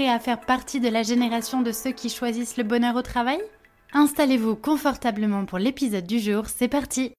[0.00, 3.38] prêt à faire partie de la génération de ceux qui choisissent le bonheur au travail?
[3.92, 7.12] Installez-vous confortablement pour l'épisode du jour, c'est parti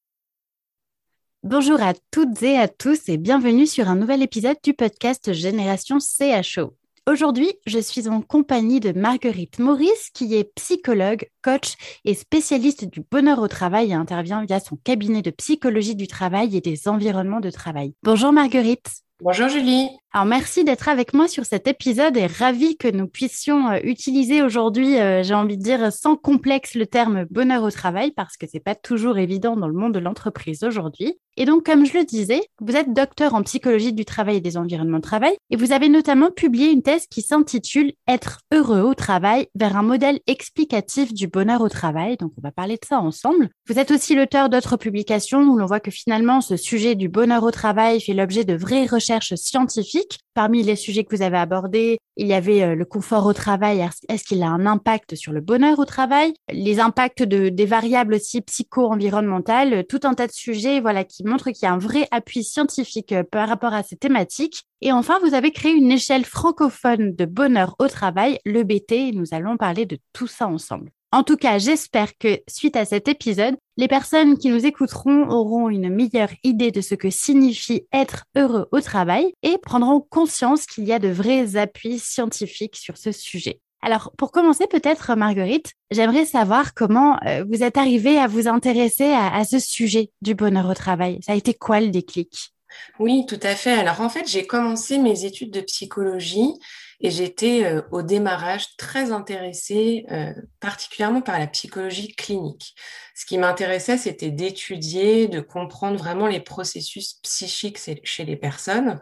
[1.43, 5.99] Bonjour à toutes et à tous et bienvenue sur un nouvel épisode du podcast Génération
[5.99, 6.75] CHO.
[7.07, 13.01] Aujourd'hui, je suis en compagnie de Marguerite Maurice, qui est psychologue, coach et spécialiste du
[13.11, 17.41] bonheur au travail et intervient via son cabinet de psychologie du travail et des environnements
[17.41, 17.93] de travail.
[18.01, 18.89] Bonjour Marguerite.
[19.19, 19.87] Bonjour Julie.
[20.13, 24.43] Alors merci d'être avec moi sur cet épisode et ravi que nous puissions euh, utiliser
[24.43, 28.45] aujourd'hui, euh, j'ai envie de dire sans complexe le terme bonheur au travail parce que
[28.45, 31.17] c'est pas toujours évident dans le monde de l'entreprise aujourd'hui.
[31.37, 34.57] Et donc comme je le disais, vous êtes docteur en psychologie du travail et des
[34.57, 38.93] environnements de travail et vous avez notamment publié une thèse qui s'intitule Être heureux au
[38.93, 42.17] travail vers un modèle explicatif du bonheur au travail.
[42.17, 43.47] Donc on va parler de ça ensemble.
[43.69, 47.43] Vous êtes aussi l'auteur d'autres publications où l'on voit que finalement ce sujet du bonheur
[47.43, 50.00] au travail fait l'objet de vraies recherches scientifiques.
[50.33, 53.87] Parmi les sujets que vous avez abordés, il y avait euh, le confort au travail.
[54.09, 56.33] Est-ce qu'il a un impact sur le bonheur au travail?
[56.51, 61.51] Les impacts de, des variables aussi psycho-environnementales, tout un tas de sujets voilà, qui montrent
[61.51, 64.63] qu'il y a un vrai appui scientifique euh, par rapport à ces thématiques.
[64.81, 69.11] Et enfin, vous avez créé une échelle francophone de bonheur au travail, le BT.
[69.13, 70.91] Nous allons parler de tout ça ensemble.
[71.13, 75.67] En tout cas, j'espère que suite à cet épisode, les personnes qui nous écouteront auront
[75.67, 80.85] une meilleure idée de ce que signifie être heureux au travail et prendront conscience qu'il
[80.85, 83.59] y a de vrais appuis scientifiques sur ce sujet.
[83.81, 89.11] Alors, pour commencer, peut-être, Marguerite, j'aimerais savoir comment euh, vous êtes arrivée à vous intéresser
[89.11, 91.19] à, ce sujet du bonheur au travail.
[91.25, 92.53] Ça a été quoi le déclic?
[92.99, 93.73] Oui, tout à fait.
[93.73, 96.53] Alors, en fait, j'ai commencé mes études de psychologie
[97.01, 102.75] et j'étais euh, au démarrage très intéressée, euh, particulièrement par la psychologie clinique.
[103.15, 109.01] Ce qui m'intéressait, c'était d'étudier, de comprendre vraiment les processus psychiques chez les personnes.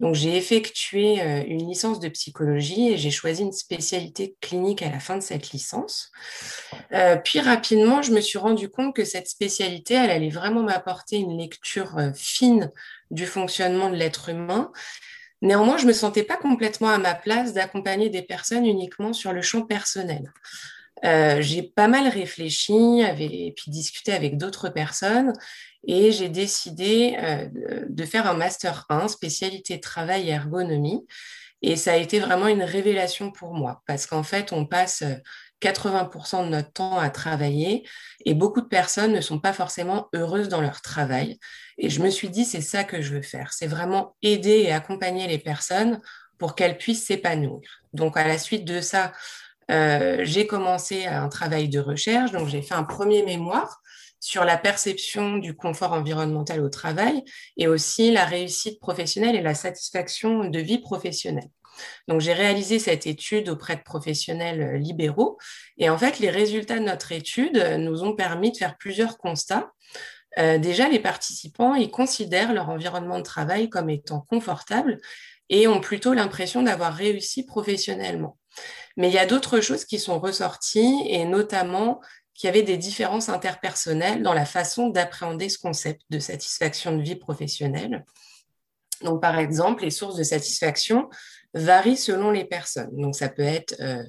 [0.00, 4.90] Donc, j'ai effectué euh, une licence de psychologie et j'ai choisi une spécialité clinique à
[4.90, 6.10] la fin de cette licence.
[7.24, 11.38] puis, rapidement, je me suis rendu compte que cette spécialité, elle allait vraiment m'apporter une
[11.38, 12.72] lecture fine
[13.10, 14.72] du fonctionnement de l'être humain
[15.42, 19.32] Néanmoins, je ne me sentais pas complètement à ma place d'accompagner des personnes uniquement sur
[19.32, 20.32] le champ personnel.
[21.04, 25.34] Euh, j'ai pas mal réfléchi et puis discuté avec d'autres personnes
[25.86, 27.48] et j'ai décidé euh,
[27.86, 31.06] de faire un master 1 spécialité travail et ergonomie
[31.60, 35.04] et ça a été vraiment une révélation pour moi parce qu'en fait on passe
[35.62, 37.86] 80% de notre temps à travailler
[38.24, 41.38] et beaucoup de personnes ne sont pas forcément heureuses dans leur travail.
[41.78, 44.72] Et je me suis dit, c'est ça que je veux faire, c'est vraiment aider et
[44.72, 46.00] accompagner les personnes
[46.38, 47.82] pour qu'elles puissent s'épanouir.
[47.94, 49.12] Donc à la suite de ça,
[49.70, 53.80] euh, j'ai commencé un travail de recherche, donc j'ai fait un premier mémoire
[54.20, 57.22] sur la perception du confort environnemental au travail
[57.56, 61.50] et aussi la réussite professionnelle et la satisfaction de vie professionnelle.
[62.08, 65.38] Donc, j'ai réalisé cette étude auprès de professionnels euh, libéraux.
[65.78, 69.72] Et en fait, les résultats de notre étude nous ont permis de faire plusieurs constats.
[70.38, 74.98] Euh, déjà, les participants, ils considèrent leur environnement de travail comme étant confortable
[75.48, 78.38] et ont plutôt l'impression d'avoir réussi professionnellement.
[78.96, 82.00] Mais il y a d'autres choses qui sont ressorties et notamment
[82.34, 87.02] qu'il y avait des différences interpersonnelles dans la façon d'appréhender ce concept de satisfaction de
[87.02, 88.04] vie professionnelle.
[89.02, 91.08] Donc, par exemple, les sources de satisfaction
[91.56, 92.94] varient selon les personnes.
[92.96, 94.02] Donc, ça peut être euh,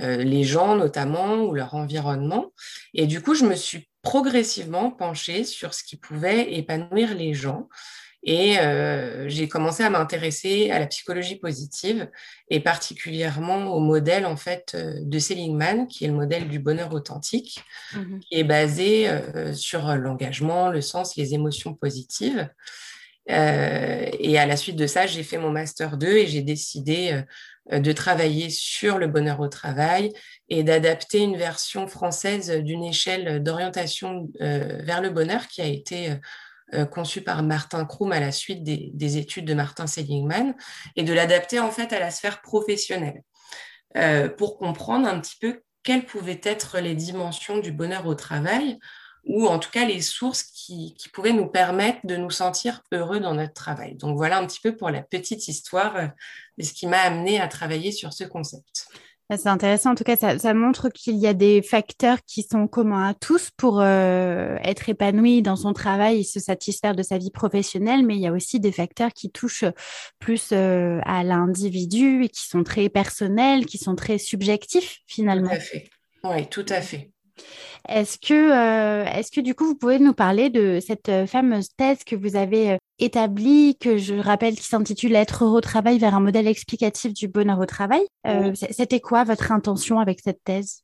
[0.00, 2.52] euh, les gens notamment ou leur environnement.
[2.94, 7.68] Et du coup, je me suis progressivement penchée sur ce qui pouvait épanouir les gens.
[8.24, 12.08] Et euh, j'ai commencé à m'intéresser à la psychologie positive
[12.48, 17.64] et particulièrement au modèle en fait de Seligman, qui est le modèle du bonheur authentique,
[17.94, 22.48] mmh qui est basé euh, sur l'engagement, le sens, les émotions positives.
[23.28, 27.22] Et à la suite de ça, j'ai fait mon master 2 et j'ai décidé
[27.70, 30.12] de travailler sur le bonheur au travail
[30.48, 36.18] et d'adapter une version française d'une échelle d'orientation vers le bonheur qui a été
[36.74, 40.54] euh, conçu par Martin Krum à la suite des, études de Martin Seligman
[40.96, 43.22] et de l'adapter en fait à la sphère professionnelle
[43.98, 48.78] euh, pour comprendre un petit peu quelles pouvaient être les dimensions du bonheur au travail
[49.24, 53.20] ou en tout cas les sources qui, qui, pouvaient nous permettre de nous sentir heureux
[53.20, 53.94] dans notre travail.
[53.94, 56.06] Donc voilà un petit peu pour la petite histoire euh,
[56.58, 58.88] de ce qui m'a amené à travailler sur ce concept.
[59.32, 62.66] Bah, c'est intéressant, en tout cas, ça, montre qu'il y a des facteurs qui sont
[62.66, 67.16] communs à tous pour euh, être épanoui dans son travail et se satisfaire de sa
[67.16, 69.64] vie professionnelle, mais il y a aussi des facteurs qui touchent
[70.18, 75.48] plus euh, à l'individu et qui sont très personnels, qui sont très subjectifs finalement.
[75.48, 75.90] Tout à fait.
[76.24, 77.10] Oui, tout à fait.
[77.88, 81.68] Est-ce que, euh, est-ce que du coup, vous pouvez nous parler de cette euh, fameuse
[81.76, 85.98] thèse que vous avez euh, établie, que je rappelle qui s'intitule Être heureux au travail
[85.98, 88.02] vers un modèle explicatif du bonheur au travail?
[88.54, 90.82] C'était quoi votre intention avec cette thèse?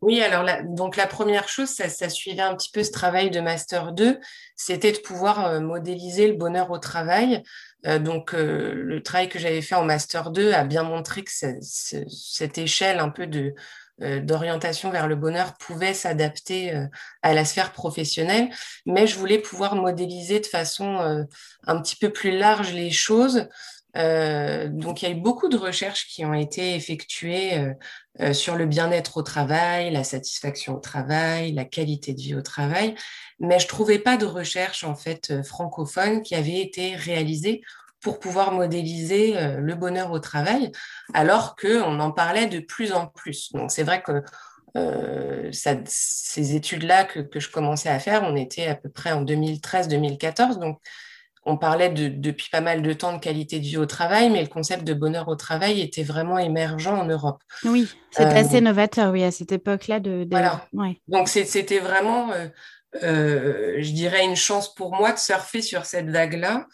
[0.00, 3.30] Oui, alors la, donc la première chose, ça, ça, suivait un petit peu ce travail
[3.30, 4.18] de Master 2,
[4.56, 7.42] c'était de pouvoir modéliser le bonheur au travail.
[8.00, 12.98] donc le travail que j'avais fait en Master 2 a bien montré que cette échelle
[12.98, 13.54] un peu de,
[13.98, 16.86] d'orientation vers le bonheur pouvait s'adapter euh,
[17.22, 18.50] à la sphère professionnelle,
[18.86, 21.24] mais je voulais pouvoir modéliser de façon euh,
[21.66, 23.48] un petit peu plus large les choses.
[23.94, 27.74] donc il y a eu beaucoup de recherches qui ont été effectuées
[28.32, 32.94] sur le bien-être au travail, la satisfaction au travail, la qualité de vie au travail,
[33.38, 37.60] mais je trouvais pas de recherche en fait francophone qui avait été réalisée
[38.02, 40.72] pour pouvoir modéliser euh, le bonheur au travail,
[41.14, 43.52] alors qu'on en parlait de plus en plus.
[43.52, 44.22] Donc c'est vrai que
[44.76, 49.24] euh, ces études-là que, que, je commençais à faire, on était à peu près en
[49.24, 50.78] 2013-2014, donc
[51.44, 54.40] on parlait de, depuis pas mal de temps de qualité de vie au travail, mais
[54.40, 57.42] le concept de bonheur au travail était vraiment émergent en Europe.
[57.64, 59.98] Oui, c'est euh, assez novateur, oui, à cette époque-là.
[59.98, 60.66] De, Voilà.
[61.08, 62.46] Donc c'était vraiment euh,
[63.00, 66.66] je dirais, une chance pour moi de surfer sur cette vague-là.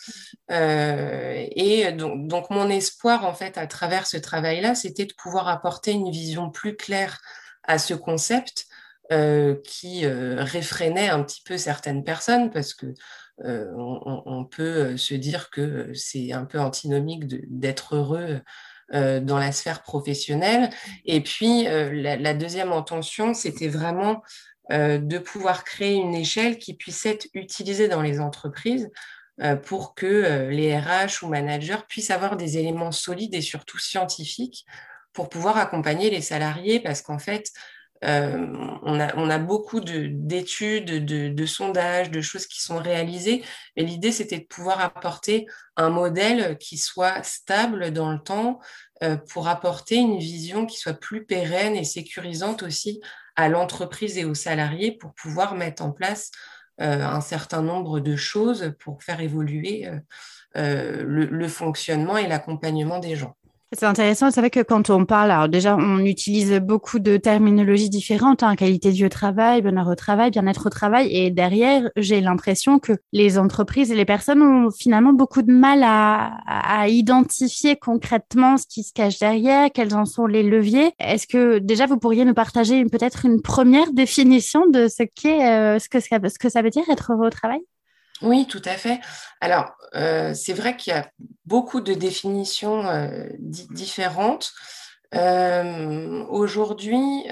[0.51, 5.93] Euh, et donc, mon espoir, en fait, à travers ce travail-là, c'était de pouvoir apporter
[5.93, 7.21] une vision plus claire
[7.65, 8.67] à ce concept
[9.13, 12.95] euh, qui réfrénait un petit peu certaines personnes parce que
[13.41, 18.41] on, peut se dire que c'est un peu antinomique d'être heureux
[18.93, 20.71] dans la sphère professionnelle.
[21.05, 24.23] Et puis, la, deuxième intention, c'était vraiment
[24.58, 28.91] euh, de pouvoir créer une échelle qui puisse être utilisée dans les entreprises
[29.41, 33.79] euh, pour que euh, les RH ou managers puissent avoir des éléments solides et surtout
[33.79, 34.67] scientifiques
[35.13, 37.53] pour pouvoir accompagner les salariés parce qu'en fait,
[38.03, 43.43] on, a, beaucoup d'études, de, sondages, de choses qui sont réalisées.
[43.77, 48.61] Mais l'idée, c'était de pouvoir apporter un modèle qui soit stable dans le temps
[49.31, 53.01] pour apporter une vision qui soit plus pérenne et sécurisante aussi
[53.39, 56.33] à l'entreprise et aux salariés pour pouvoir mettre en place
[56.81, 60.01] euh, un certain nombre de choses pour faire évoluer euh,
[60.57, 63.37] euh, le, fonctionnement et l'accompagnement des gens.
[63.77, 67.91] C'est intéressant, c'est vrai que quand on parle, alors déjà, on utilise beaucoup de terminologies
[67.91, 71.91] différentes, hein, qualité de vie au travail, bonheur au travail, bien-être au travail, et derrière,
[71.95, 76.89] j'ai l'impression que les entreprises et les personnes ont finalement beaucoup de mal à, à,
[76.89, 80.93] identifier concrètement ce qui se cache derrière, quels en sont les leviers.
[80.99, 85.79] Est-ce que déjà vous pourriez nous partager peut-être une première définition de ce qu'est, euh,
[85.79, 87.61] ce que ça veut dire être au travail?
[88.23, 89.01] Oui, tout à fait.
[89.41, 91.11] Alors, euh, c'est vrai qu'il y a
[91.45, 94.53] beaucoup de définitions euh, différentes.
[95.15, 97.27] Euh, aujourd'hui,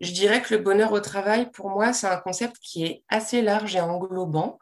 [0.00, 3.42] je dirais que le bonheur au travail, pour moi, c'est un concept qui est assez
[3.42, 4.58] large et englobant.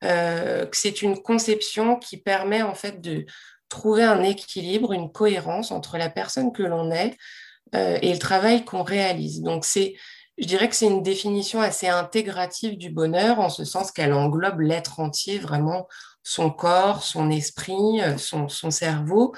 [0.00, 3.26] que c'est une conception qui permet en fait de
[3.68, 7.16] trouver un équilibre, une cohérence entre la personne que l'on est
[7.72, 9.42] et le travail qu'on réalise.
[9.42, 9.94] Donc, c'est
[10.38, 14.60] je dirais que c'est une définition assez intégrative du bonheur, en ce sens qu'elle englobe
[14.60, 15.86] l'être entier, vraiment
[16.24, 19.34] son corps, son esprit, euh, son, cerveau,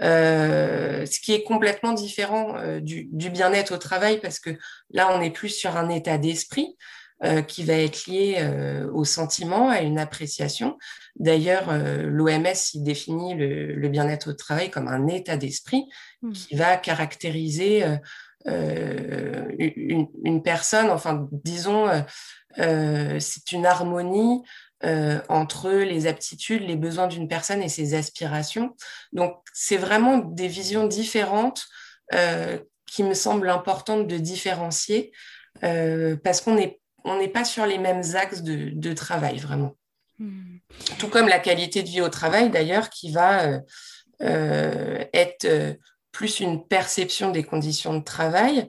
[0.00, 4.56] euh, ce qui est complètement différent euh, du, bien-être au travail, parce que
[4.90, 6.76] là, on est plus sur un état d'esprit.
[7.48, 8.48] qui va être lié
[8.94, 10.78] au sentiment, à une appréciation.
[11.16, 11.66] D'ailleurs,
[12.04, 15.82] l'OMS y définit le, bien-être au travail comme un état d'esprit
[16.22, 16.30] mmh.
[16.30, 17.98] qui va caractériser
[18.46, 22.00] euh, une, personne, enfin, disons, euh,
[22.58, 24.42] euh, c'est une harmonie
[25.28, 28.76] entre les aptitudes, les besoins d'une personne et ses aspirations.
[29.12, 31.66] Donc, c'est vraiment des visions différentes
[32.86, 35.10] qui me semblent importantes de différencier
[35.60, 39.74] parce qu'on n'est on n'est pas sur les mêmes axes de, travail, vraiment.
[40.20, 40.58] Hmm.
[41.00, 43.60] Tout comme la qualité de vie au travail, d'ailleurs, qui va
[44.20, 45.76] être
[46.18, 48.66] plus une perception des conditions de travail,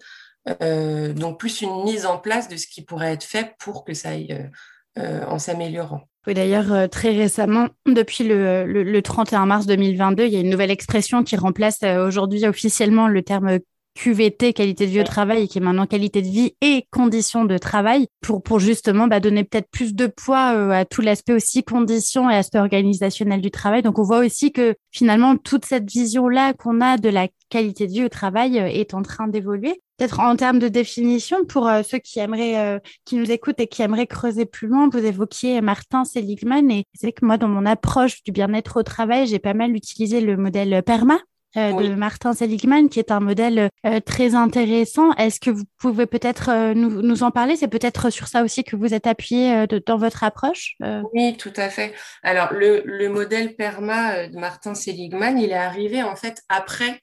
[0.61, 3.95] euh, donc plus une mise en place de ce qui pourrait être fait pour que
[3.95, 6.01] ça aille euh, euh, en s'améliorant.
[6.27, 10.69] Oui, d'ailleurs, très récemment, depuis le, le, 31 mars 2022, il y a une nouvelle
[10.69, 13.57] expression qui remplace aujourd'hui officiellement le terme
[13.95, 17.57] QVT, qualité de vie au travail, qui est maintenant qualité de vie et conditions de
[17.57, 21.63] travail, pour, pour justement bah, donner peut-être plus de poids euh, à tout l'aspect aussi
[21.63, 23.81] conditions et aspect organisationnel du travail.
[23.81, 27.91] Donc on voit aussi que finalement toute cette vision-là qu'on a de la qualité de
[27.91, 29.81] vie au travail euh, est en train d'évoluer.
[29.97, 33.81] Peut-être en termes de définition, pour euh, ceux qui aimeraient, qui nous écoutent et qui
[33.81, 37.65] aimeraient creuser plus loin, vous évoquiez Martin Seligman et c'est vrai que moi, dans mon
[37.65, 41.19] approche du bien-être au travail, j'ai pas mal utilisé le modèle PERMA,
[41.57, 45.13] euh, de Martin Seligman, qui est un modèle euh, très intéressant.
[45.13, 47.55] Est-ce que vous pouvez peut-être euh, nous, nous, en parler?
[47.55, 50.75] C'est peut-être sur ça aussi que vous êtes appuyé dans votre approche
[51.13, 51.93] Oui, tout à fait.
[52.21, 57.01] Alors, le, le, modèle PERMA de Martin Seligman, il est arrivé en fait après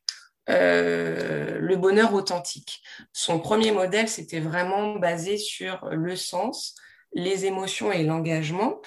[0.48, 2.82] le bonheur authentique.
[3.12, 6.76] Son premier modèle, c'était vraiment basé sur le sens,
[7.14, 8.80] les émotions et l'engagement.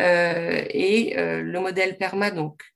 [0.00, 2.30] Euh, et euh, le modèle PERMA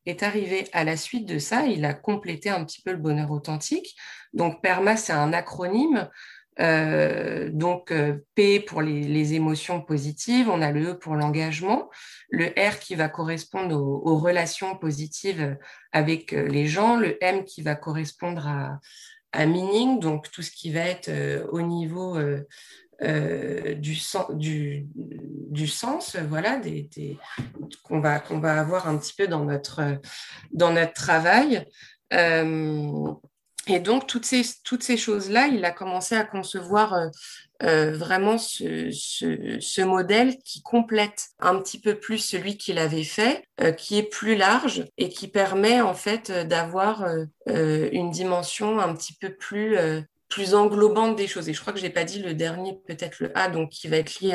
[0.05, 1.67] est arrivé à la suite de ça.
[1.67, 3.97] Il a complété un petit peu le bonheur authentique.
[4.33, 6.09] Donc, PERMA, c'est un acronyme.
[6.59, 7.93] Euh, donc,
[8.35, 11.91] P pour les, émotions positives, on a le E pour l'engagement,
[12.31, 15.59] le R qui va correspondre aux, relations positives
[15.93, 18.81] avec les gens, le M qui va correspondre à,
[19.33, 21.11] à meaning, donc tout ce qui va être
[21.53, 22.17] au niveau
[23.03, 26.61] euh, du, sens, voilà,
[27.83, 29.83] qu'on va, qu'on va avoir un petit peu dans notre,
[30.53, 31.67] dans notre travail.
[32.15, 33.12] Euh,
[33.67, 36.95] et donc, toutes ces, toutes ces choses-là, il a commencé à concevoir
[37.62, 43.45] euh, vraiment ce, modèle qui complète un petit peu plus celui qu'il avait fait,
[43.76, 47.07] qui est plus large et qui permet en fait d'avoir
[47.47, 49.76] une dimension un petit peu plus
[50.28, 51.49] plus englobante des choses.
[51.49, 53.97] Et je crois que j'ai pas dit le dernier, peut-être le A, donc qui va
[53.97, 54.35] être lié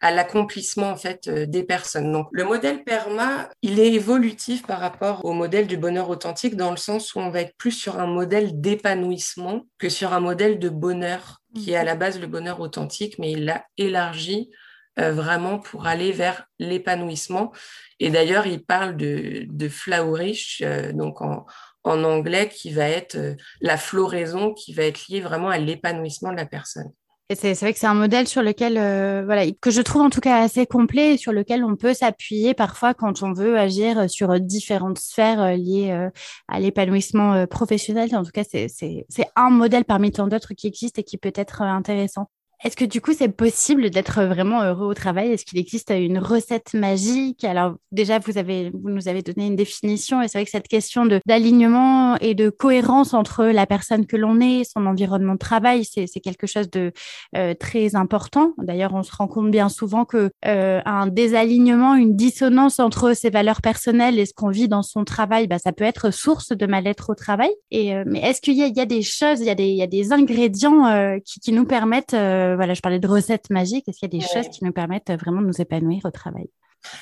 [0.00, 2.12] à, l'accomplissement en fait euh, des personnes.
[2.12, 6.70] Donc le modèle PERMA, il est évolutif par rapport au modèle du bonheur authentique dans
[6.70, 10.58] le sens où on va être plus sur un modèle d'épanouissement que sur un modèle
[10.58, 14.50] de bonheur qui est à la base le bonheur authentique, mais il l'a élargi
[14.98, 17.52] euh, vraiment pour aller vers l'épanouissement.
[18.00, 21.46] Et d'ailleurs, il parle de, de flourish, euh, donc en,
[21.84, 26.32] en anglais qui va être euh, la floraison, qui va être liée vraiment à l'épanouissement
[26.32, 26.90] de la personne.
[27.30, 30.08] Et c'est vrai que c'est un modèle sur lequel, euh, voilà, que je trouve en
[30.08, 34.08] tout cas assez complet et sur lequel on peut s'appuyer parfois quand on veut agir
[34.08, 36.08] sur différentes sphères euh, liées
[36.48, 38.16] à l'épanouissement professionnel.
[38.16, 39.04] En tout cas, c'est
[39.36, 42.30] un modèle parmi tant d'autres qui existent et qui peut être intéressant.
[42.64, 45.30] Est-ce que du coup, c'est possible d'être vraiment heureux au travail?
[45.30, 47.44] Est-ce qu'il existe une recette magique?
[47.44, 50.66] Alors déjà, vous, avez, vous nous avez donné une définition et c'est vrai que cette
[50.66, 55.84] question d'alignement et de cohérence entre la personne que l'on est, son environnement de travail,
[55.84, 56.92] c'est quelque chose de
[57.36, 58.54] euh, très important.
[58.58, 63.30] D'ailleurs, on se rend compte bien souvent que euh, un désalignement, une dissonance entre ses
[63.30, 66.66] valeurs personnelles et ce qu'on vit dans son travail, bah, ça peut être source de
[66.66, 67.50] mal-être au travail.
[67.70, 69.76] Et, euh, mais est-ce qu'il y, y, a des choses, il y a des, il
[69.76, 72.16] y a des ingrédients qui, qui, nous permettent
[72.48, 73.88] euh, voilà, je parlais de recettes magiques.
[73.88, 76.48] Est-ce qu'il y a des choses qui nous permettent vraiment de nous épanouir au travail?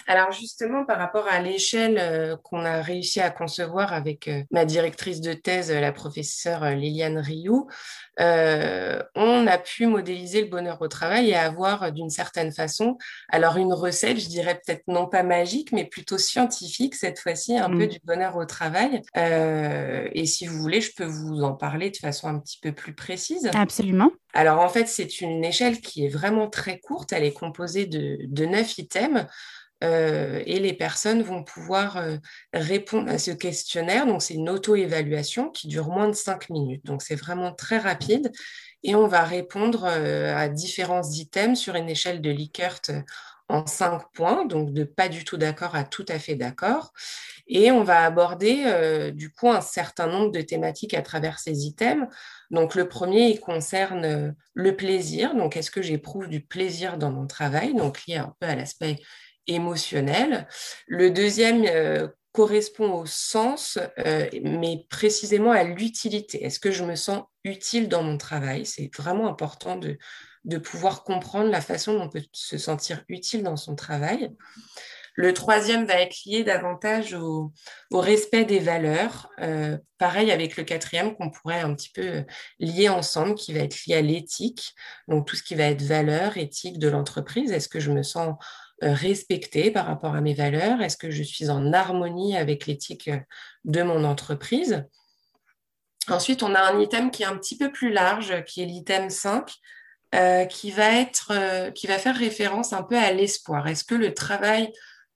[0.06, 4.64] Alors justement, par rapport à l'échelle euh, qu'on a réussi à concevoir avec euh, ma
[4.64, 7.68] directrice de thèse, la professeure Liliane Rioux,
[8.18, 13.73] on a pu modéliser le bonheur au travail et avoir d'une certaine façon, alors une
[13.73, 17.88] recette, je dirais peut-être non pas magique, mais plutôt scientifique cette fois-ci, un peu mmh.
[17.88, 19.02] du bonheur au travail.
[19.14, 22.94] et si vous voulez, je peux vous en parler de façon un petit peu plus
[22.94, 23.50] précise.
[23.54, 24.11] Absolument.
[24.37, 27.12] Alors en fait, c'est une échelle qui est vraiment très courte.
[27.12, 29.26] Elle est composée de, neuf items.
[29.85, 32.16] Euh, et les personnes vont pouvoir euh,
[32.54, 34.06] répondre à ce questionnaire.
[34.06, 36.85] Donc, c'est une auto-évaluation qui dure moins de cinq minutes.
[36.87, 38.33] Donc, c'est vraiment très rapide.
[38.83, 42.80] Et on va répondre euh, à différents items sur une échelle de Likert
[43.49, 46.92] en cinq points, donc de pas du tout d'accord à tout à fait d'accord.
[47.47, 52.09] Et on va aborder du coup un certain nombre de thématiques à travers ces items.
[52.50, 55.37] Donc le premier, concerne le plaisir.
[55.37, 57.73] Donc est-ce que j'éprouve du plaisir dans mon travail?
[57.73, 58.97] Donc lié un peu à l'aspect
[59.46, 60.48] émotionnel.
[60.86, 66.44] Le deuxième euh, correspond au sens, euh, mais précisément à l'utilité.
[66.44, 68.66] Est-ce que je me sens utile dans mon travail?
[68.66, 69.98] C'est vraiment important de,
[70.44, 74.30] de pouvoir comprendre la façon dont on peut se sentir utile dans son travail.
[75.16, 77.52] Le troisième va être lié davantage au,
[77.90, 79.30] respect des valeurs.
[79.40, 82.24] Euh, pareil avec le quatrième qu'on pourrait un petit peu
[82.60, 84.74] lier ensemble, qui va être lié à l'éthique.
[85.08, 87.50] Donc tout ce qui va être valeur, éthique de l'entreprise.
[87.50, 88.34] Est-ce que je me sens
[88.83, 90.83] respectée par rapport à mes valeurs?
[90.83, 93.11] Est-ce que je suis en harmonie avec l'éthique
[93.64, 94.85] de mon entreprise?
[96.09, 99.11] Ensuite, on a un item qui est un petit peu plus large, qui est l'item
[99.11, 99.50] 5,
[100.14, 103.66] euh, qui, va faire référence un peu à l'espoir.
[103.66, 104.73] Est-ce que le travail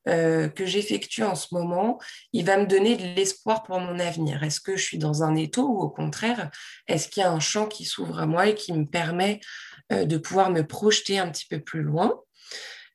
[0.08, 1.98] euh, que j'effectue en ce moment,
[2.32, 4.42] il va me donner de l'espoir pour mon avenir?
[4.42, 6.50] Est-ce que je suis dans un étau ou au contraire,
[6.88, 9.38] est-ce qu'il y a un champ qui s'ouvre à moi et qui me permet
[9.92, 12.20] euh, de pouvoir me projeter un petit peu plus loin?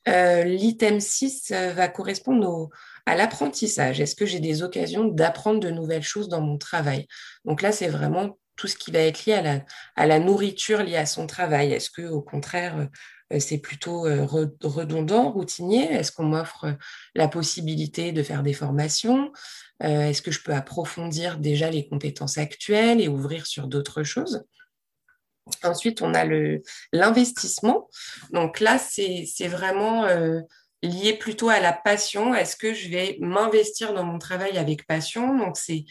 [0.08, 2.70] Euh, L'item 6 va correspondre
[3.06, 4.02] à l'apprentissage.
[4.02, 7.08] Est-ce que j'ai des occasions d'apprendre de nouvelles choses dans mon travail?
[7.46, 10.82] Donc là, c'est vraiment tout ce qui va être lié à la, à la nourriture
[10.82, 11.74] liée à son travail.
[11.74, 12.88] Est-ce que, au contraire,
[13.34, 14.26] euh, c'est plutôt euh,
[14.64, 15.92] redondant, routinier?
[15.92, 16.74] Est-ce qu'on m'offre euh,
[17.16, 19.32] la possibilité de faire des formations?
[19.82, 24.46] Est-ce que je peux approfondir déjà les compétences actuelles et ouvrir sur d'autres choses?
[25.64, 26.26] Ensuite, on a
[26.92, 27.90] l'investissement.
[28.32, 30.08] Donc là, c'est vraiment
[30.82, 32.34] lié plutôt à la passion.
[32.34, 35.38] Est-ce que je vais m'investir dans mon travail avec passion?
[35.38, 35.86] Donc c'est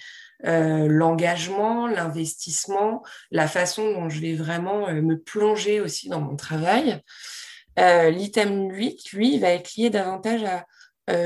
[0.47, 6.37] euh, l'engagement, l'investissement, la façon dont je vais vraiment euh, me plonger aussi dans mon
[6.37, 7.01] travail.
[7.79, 10.67] Euh, l'item 8, lui, va être lié davantage à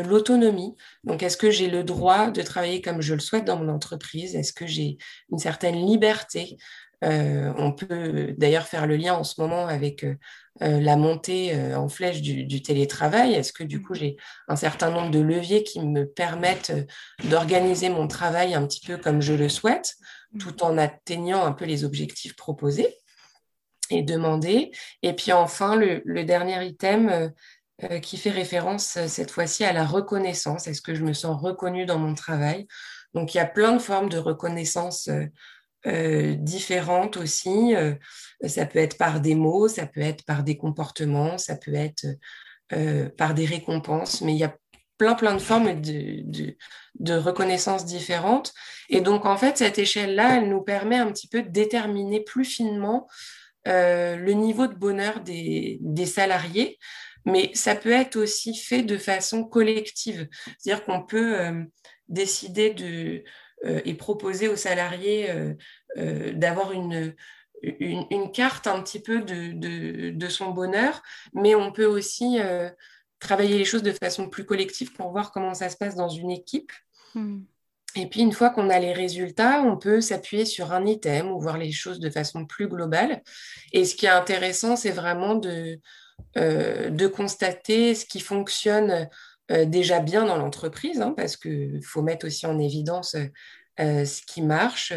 [0.03, 0.75] l'autonomie.
[1.05, 4.35] Donc, est-ce que j'ai le droit de travailler comme je le souhaite dans mon entreprise?
[4.35, 4.99] Est-ce que j'ai
[5.31, 6.57] une certaine liberté?
[7.05, 10.17] Euh, on peut d'ailleurs faire le lien en ce moment avec euh,
[10.63, 13.35] euh, la montée en flèche du, télétravail.
[13.35, 14.17] Est-ce que du coup j'ai
[14.49, 16.73] un certain nombre de leviers qui me permettent
[17.25, 19.97] d'organiser mon travail un petit peu comme je le souhaite,
[20.41, 22.97] tout en atteignant un peu les objectifs proposés
[23.91, 24.73] et demandés?
[25.03, 27.33] Et puis enfin, le, dernier item
[28.03, 30.67] qui fait référence cette fois-ci à la reconnaissance.
[30.67, 32.67] Est-ce que je me sens reconnue dans mon travail?
[33.15, 35.09] Donc il y a plein de formes de reconnaissance
[35.87, 37.77] euh, différentes aussi.
[37.77, 37.95] Euh,
[38.49, 42.05] ça peut être par des mots, ça peut être par des comportements, ça peut être
[42.73, 44.57] euh, par des récompenses, mais il y a
[44.99, 48.53] plein, plein de formes de, reconnaissance différentes.
[48.89, 52.45] Et donc, en fait, cette échelle-là, elle nous permet un petit peu de déterminer plus
[52.45, 53.07] finement
[53.65, 56.79] le niveau de bonheur des, salariés,
[57.25, 60.27] mais ça peut être aussi fait de façon collective.
[60.59, 61.67] C'est-à-dire qu'on peut
[62.09, 63.23] décider de
[63.65, 65.55] et proposer aux salariés euh,
[65.97, 67.15] euh, d'avoir une,
[67.63, 71.03] une, carte un petit peu de, de, son bonheur,
[71.35, 72.39] mais on peut aussi
[73.19, 76.31] travailler les choses de façon plus collective pour voir comment ça se passe dans une
[76.31, 76.71] équipe.
[77.15, 77.41] Hmm.
[77.97, 81.41] Et puis, une fois qu'on a les résultats, on peut s'appuyer sur un item ou
[81.41, 83.23] voir les choses de façon plus globale.
[83.73, 85.81] Et ce qui est intéressant, c'est vraiment de,
[86.37, 89.05] de constater ce qui fonctionne euh,
[89.49, 93.27] déjà bien dans l'entreprise, hein, parce qu'il faut mettre aussi en évidence euh,
[93.81, 94.93] euh, ce qui marche,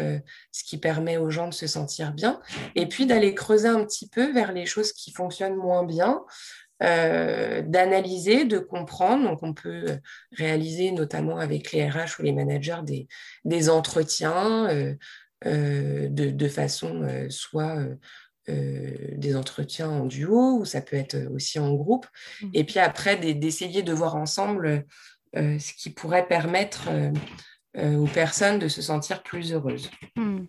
[0.50, 2.40] ce qui permet aux gens de se sentir bien,
[2.74, 6.22] et puis d'aller creuser un petit peu vers les choses qui fonctionnent moins bien,
[6.80, 9.22] d'analyser, de comprendre.
[9.22, 10.00] Donc, on peut
[10.32, 13.06] réaliser, notamment avec les RH ou les managers, des,
[13.44, 14.96] des entretiens
[15.44, 17.78] de, de, façon soit
[18.48, 22.06] euh, des entretiens en duo ou ça peut être aussi en groupe.
[22.40, 22.50] Mmh.
[22.54, 24.84] Et puis après, d'essayer de voir ensemble
[25.36, 26.88] euh, ce qui pourrait permettre
[27.78, 29.90] euh, euh, aux personnes de se sentir plus heureuses.
[30.16, 30.40] Hmm.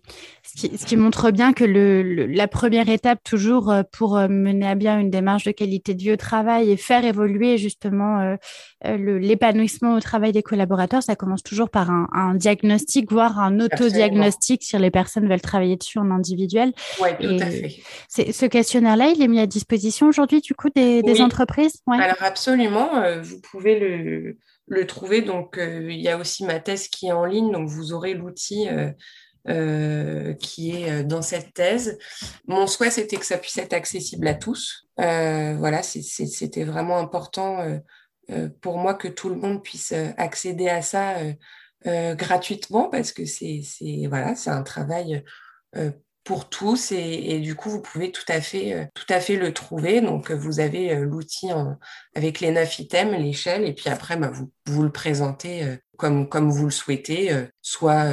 [0.44, 4.76] Ce, qui, montre bien que le, la première étape toujours euh, pour euh, mener à
[4.76, 8.36] bien une démarche de qualité de vie au travail et faire évoluer justement
[8.84, 14.78] l'épanouissement au travail des collaborateurs, ça commence toujours par un, diagnostic, voire un autodiagnostic si
[14.78, 16.74] les personnes veulent travailler dessus en individuel.
[17.02, 17.80] Oui, tout à fait.
[18.10, 21.82] Ce questionnaire-là, il est mis à disposition aujourd'hui du coup des, entreprises?
[21.88, 22.90] Alors absolument,
[23.22, 25.22] vous pouvez le le trouver.
[25.22, 28.14] Donc, euh, il y a aussi ma thèse qui est en ligne, donc vous aurez
[28.14, 28.92] l'outil euh,
[29.50, 31.98] euh, qui est dans cette thèse.
[32.48, 34.88] Mon souhait, c'était que ça puisse être accessible à tous.
[34.98, 37.82] voilà, c'était vraiment important
[38.62, 41.18] pour moi que tout le monde puisse accéder à ça
[41.86, 43.62] gratuitement parce que c'est
[44.08, 45.24] voilà, un travail
[46.24, 49.54] pour tous et, du coup vous pouvez tout à fait euh, tout à fait le
[49.54, 51.50] trouver donc euh, vous avez euh, l'outil
[52.16, 56.50] avec les neuf items l'échelle et puis après bah, vous vous le présentez comme comme
[56.50, 58.12] vous le souhaitez soit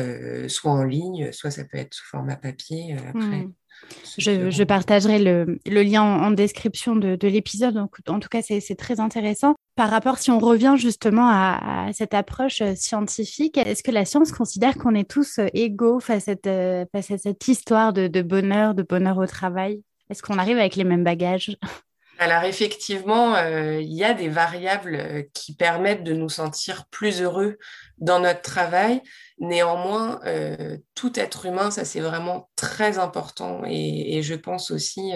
[0.49, 3.53] soit en ligne soit ça peut être sous format papier après mmh.
[4.19, 7.75] Je, partagerai le, lien en, description de, l'épisode.
[7.75, 9.55] Donc, en tout cas, c'est très intéressant.
[9.77, 14.31] Par rapport, si on revient justement à, cette approche euh, scientifique, est-ce que la science
[14.33, 18.23] considère qu'on est tous euh, égaux face à cette, euh, face à cette histoire de,
[18.23, 19.83] bonheur, de bonheur au travail?
[20.11, 21.57] Est-ce qu'on arrive avec les mêmes bagages?
[22.21, 27.23] Alors effectivement, euh, il y a des variables euh, qui permettent de nous sentir plus
[27.23, 27.57] heureux
[27.97, 29.01] dans notre travail.
[29.39, 35.13] Néanmoins, euh, tout être humain, ça c'est vraiment très important et, je pense aussi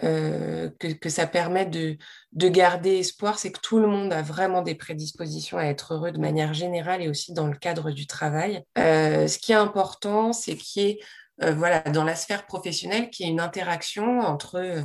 [0.00, 1.96] que, ça permet de,
[2.30, 6.12] de garder espoir, c'est que tout le monde a vraiment des prédispositions à être heureux
[6.12, 8.62] de manière générale et aussi dans le cadre du travail.
[8.76, 11.00] ce qui est important, c'est qu'il y ait
[11.42, 14.82] euh, voilà, dans la sphère professionnelle, qui est une interaction entre euh,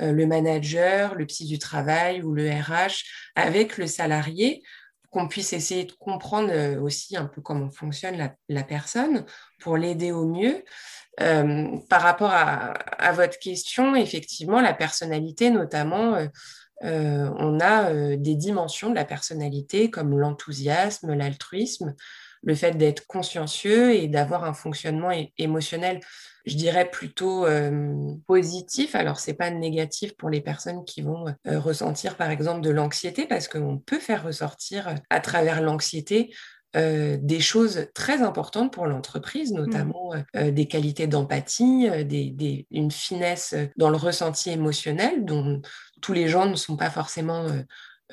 [0.00, 3.04] le manager, le psy du travail ou le RH
[3.36, 4.62] avec le salarié,
[5.10, 9.26] qu'on puisse essayer de comprendre euh, aussi un peu comment fonctionne la, personne
[9.60, 10.64] pour l'aider au mieux.
[11.18, 16.18] par rapport à, votre question, effectivement, la personnalité, notamment,
[16.82, 21.94] on a des dimensions de la personnalité comme l'enthousiasme, l'altruisme,
[22.42, 26.00] le fait d'être consciencieux et d'avoir un fonctionnement émotionnel,
[26.44, 28.94] je dirais plutôt euh, positif.
[28.94, 33.26] Alors, c'est pas négatif pour les personnes qui vont euh, ressentir, par exemple, de l'anxiété,
[33.26, 36.34] parce qu'on peut faire ressortir à travers l'anxiété
[36.74, 39.56] des choses très importantes pour l'entreprise, mmh.
[39.56, 45.60] notamment des qualités d'empathie, des, une finesse dans le ressenti émotionnel dont
[46.00, 47.46] tous les gens ne sont pas forcément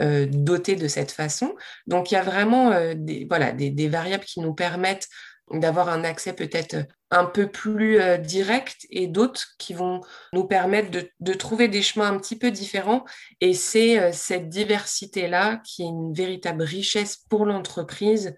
[0.01, 1.55] euh, dotés de cette façon.
[1.87, 5.07] Donc il y a vraiment euh, des, voilà, des, variables qui nous permettent
[5.51, 9.99] d'avoir un accès peut-être un peu plus euh, direct et d'autres qui vont
[10.31, 13.03] nous permettre de, trouver des chemins un petit peu différents.
[13.41, 18.35] Et c'est cette diversité-là qui est une véritable richesse pour l'entreprise.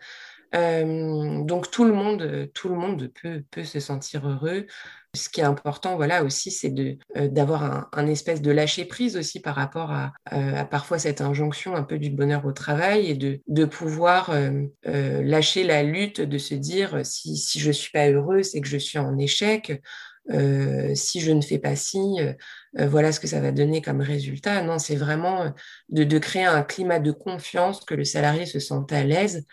[0.53, 3.11] donc tout le monde, tout le monde
[3.51, 4.65] peut se sentir heureux.
[5.13, 6.73] Ce qui est important, voilà, aussi, c'est
[7.17, 11.75] euh, d'avoir un, espèce de lâcher prise aussi par rapport à, euh, parfois cette injonction
[11.75, 16.37] un peu du bonheur au travail et de, de pouvoir euh, lâcher la lutte, de
[16.37, 19.81] se dire si, si je suis pas heureux, c'est que je suis en échec.
[20.95, 21.99] si je ne fais pas ci,
[22.73, 24.61] voilà ce que ça va donner comme résultat.
[24.63, 25.53] Non, c'est vraiment
[25.89, 29.45] de, créer un climat de confiance, que le salarié se sente à l'aise,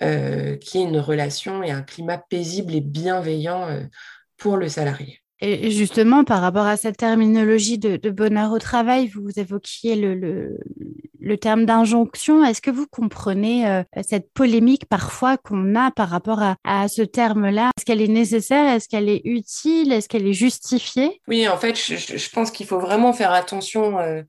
[0.00, 3.68] qui est une relation et un climat paisible et bienveillant
[4.36, 5.24] pour le salarié.
[5.40, 10.56] Et justement, par rapport à cette terminologie de, bonheur au travail, vous évoquiez le,
[11.20, 12.44] le, terme d'injonction.
[12.44, 17.70] Est-ce que vous comprenez euh, cette polémique parfois qu'on a par rapport à, ce terme-là?
[17.76, 18.72] Est-ce qu'elle est nécessaire?
[18.72, 19.92] Est-ce qu'elle est utile?
[19.92, 21.20] Est-ce qu'elle est justifiée?
[21.28, 23.98] Oui, en fait, je, pense qu'il faut vraiment faire attention.
[23.98, 24.22] Euh,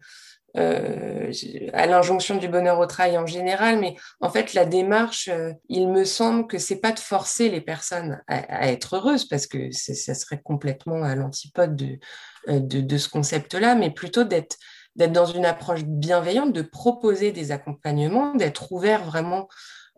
[0.58, 1.32] euh,
[1.74, 5.90] à l'injonction du bonheur au travail en général, mais en fait, la démarche, euh, il
[5.90, 10.16] me semble que c'est pas de forcer les personnes à, être heureuses, parce que ça
[10.16, 12.00] serait complètement à l'antipode de,
[12.48, 14.58] euh, ce concept-là, mais plutôt d'être
[14.96, 19.50] dans une approche bienveillante, de proposer des accompagnements, d'être ouvert vraiment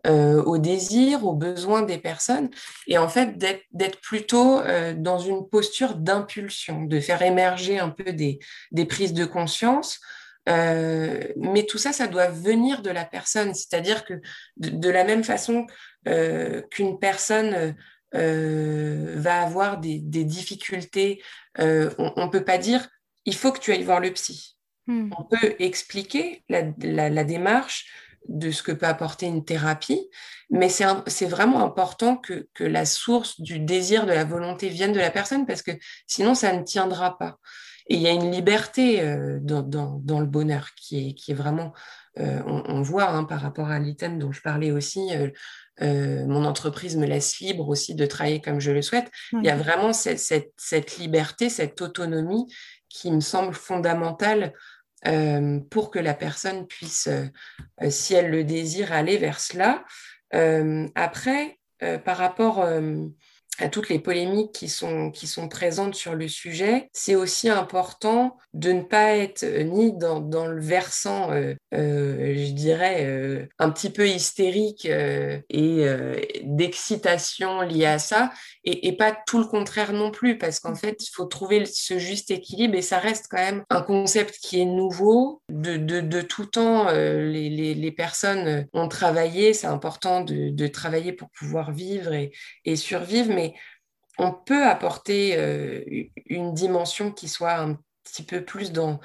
[0.06, 2.48] aux désirs, aux besoins des personnes,
[2.86, 4.60] et en fait d'être plutôt
[4.96, 8.38] dans une posture d'impulsion, de faire émerger un peu des
[8.86, 10.00] prises de conscience
[10.48, 13.54] euh, mais tout ça, ça doit venir de la personne.
[13.54, 14.14] C'est-à-dire que
[14.56, 15.66] de, la même façon
[16.06, 17.76] euh, qu'une personne
[18.14, 21.22] euh, va avoir des, difficultés,
[21.58, 21.64] on
[22.16, 22.88] ne peut pas dire
[23.24, 24.56] il faut que tu ailles voir le psy.
[24.86, 25.10] Hmm.
[25.18, 26.62] On peut expliquer la,
[27.24, 27.86] démarche
[28.26, 30.08] de ce que peut apporter une thérapie,
[30.50, 34.98] mais c'est vraiment important que, que, la source du désir, de la volonté vienne de
[34.98, 35.72] la personne parce que
[36.06, 37.38] sinon ça ne tiendra pas.
[37.88, 41.34] Et il y a une liberté euh, dans, dans, le bonheur qui est, qui est
[41.34, 41.72] vraiment,
[42.18, 45.10] euh, on, voit hein, par rapport à l'item dont je parlais aussi,
[45.80, 49.10] euh, mon entreprise me laisse libre aussi de travailler comme je le souhaite.
[49.32, 52.46] Il y a vraiment cette, cette, cette, liberté, cette autonomie
[52.90, 54.52] qui me semble fondamentale
[55.70, 57.08] pour que la personne puisse,
[57.88, 59.84] si elle le désire, aller vers cela.
[60.96, 61.60] après,
[62.04, 62.66] par rapport
[63.58, 68.36] à toutes les polémiques qui sont, qui sont présentes sur le sujet, c'est aussi important
[68.54, 73.70] de ne pas être euh, ni dans, dans le versant, euh, euh, je dirais, un
[73.70, 75.86] petit peu hystérique et
[76.42, 78.30] d'excitation liée à ça,
[78.64, 82.30] et, pas tout le contraire non plus, parce qu'en fait, il faut trouver ce juste
[82.30, 85.42] équilibre, et ça reste quand même un concept qui est nouveau.
[85.50, 90.66] De, de, de tout temps, les, les, les, personnes ont travaillé, c'est important de, de,
[90.66, 92.32] travailler pour pouvoir vivre et,
[92.64, 93.47] et survivre, mais
[94.18, 95.84] on peut apporter euh,
[96.26, 99.00] une dimension qui soit un petit peu plus dans,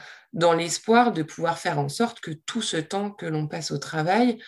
[0.54, 4.42] l'espoir de pouvoir faire en sorte que tout ce temps que l'on passe au travail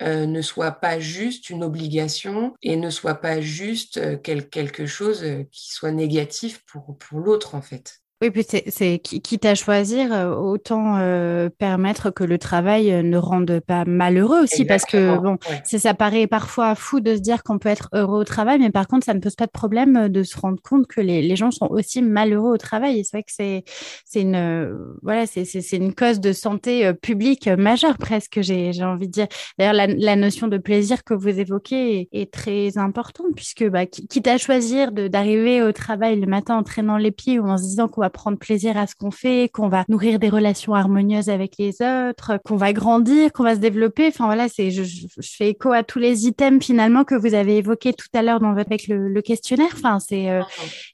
[0.00, 5.24] euh, ne soit pas juste une obligation et ne soit pas juste euh, quelque chose
[5.50, 8.01] qui soit négatif pour, pour l'autre en fait.
[8.22, 13.16] Oui, puis c'est quitte à choisir, euh, autant euh, permettre que le travail euh, ne
[13.16, 17.58] rende pas malheureux aussi, parce que bon, ça paraît parfois fou de se dire qu'on
[17.58, 20.22] peut être heureux au travail, mais par contre, ça ne pose pas de problème de
[20.22, 23.00] se rendre compte que les, les gens sont aussi malheureux au travail.
[23.00, 28.38] Et c'est vrai que c'est une voilà, c'est une cause de santé publique majeure presque,
[28.40, 29.26] j'ai envie de dire.
[29.58, 33.86] D'ailleurs, la, la, notion de plaisir que vous évoquez est, est très importante, puisque bah,
[33.86, 37.64] quitte à choisir d'arriver au travail le matin en traînant les pieds ou en se
[37.64, 41.28] disant qu'on va prendre plaisir à ce qu'on fait, qu'on va nourrir des relations harmonieuses
[41.28, 44.08] avec les autres, qu'on va grandir, qu'on va se développer.
[44.08, 47.58] Enfin voilà, c'est je, je, fais écho à tous les items finalement que vous avez
[47.58, 49.70] évoqués tout à l'heure dans votre avec le, le questionnaire.
[49.74, 50.42] Enfin c'est euh,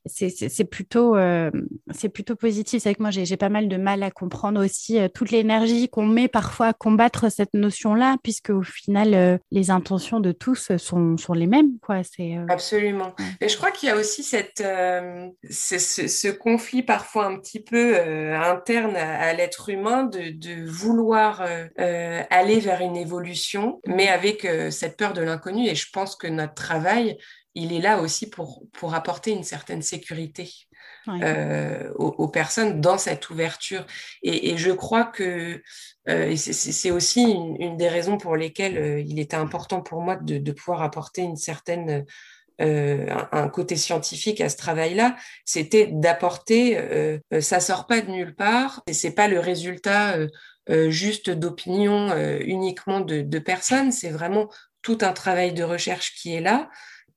[0.07, 1.51] c'est plutôt euh,
[1.93, 2.83] c'est plutôt positif.
[2.83, 5.89] C'est vrai que moi j'ai pas mal de mal à comprendre aussi euh, toute l'énergie
[5.89, 10.77] qu'on met parfois à combattre cette notion-là, puisque au final euh, les intentions de tous
[10.77, 12.03] sont sont les mêmes quoi.
[12.03, 13.15] C'est absolument.
[13.41, 14.63] Et je crois qu'il y a aussi cette
[15.51, 20.69] ce, ce conflit parfois parfois un petit peu euh, interne à, l'être humain de, de
[20.69, 25.67] vouloir euh, euh, aller vers une évolution, mais avec cette peur de l'inconnu.
[25.67, 27.17] Et je pense que notre travail,
[27.55, 30.53] il est là aussi pour, pour apporter une certaine sécurité.
[31.07, 33.87] aux, aux, personnes dans cette ouverture.
[34.23, 35.63] Et, et je crois que
[36.11, 40.37] euh, c'est aussi une, une, des raisons pour lesquelles il était important pour moi de,
[40.37, 42.05] de pouvoir apporter une certaine
[42.61, 48.11] euh, un, côté scientifique à ce travail-là, c'était d'apporter, euh, euh, ça sort pas de
[48.11, 50.17] nulle part, et c'est pas le résultat
[50.89, 54.51] juste d'opinion uniquement de, personnes, c'est vraiment
[54.83, 56.69] tout un travail de recherche qui est là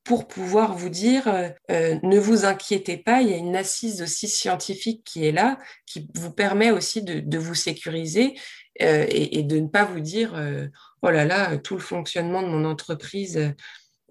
[0.06, 1.25] pour pouvoir vous dire
[1.67, 6.08] ne vous inquiétez pas, il y a une assise aussi scientifique qui est là, qui
[6.15, 8.39] vous permet aussi de, vous sécuriser
[8.80, 10.34] et, de ne pas vous dire
[11.01, 13.51] oh là là, tout le fonctionnement de mon entreprise euh,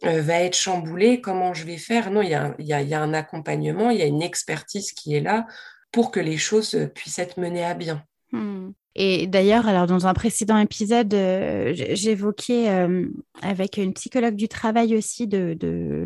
[0.02, 2.10] va être chamboulé, comment je vais faire?
[2.10, 5.46] Non, il y, a, un accompagnement, il y a une expertise qui est là
[5.92, 8.04] pour que les choses puissent être menées à bien.
[8.32, 8.70] Hmm.
[8.96, 13.06] Et d'ailleurs, alors dans un précédent épisode, euh, j'évoquais euh,
[13.40, 15.56] avec une psychologue du travail aussi de,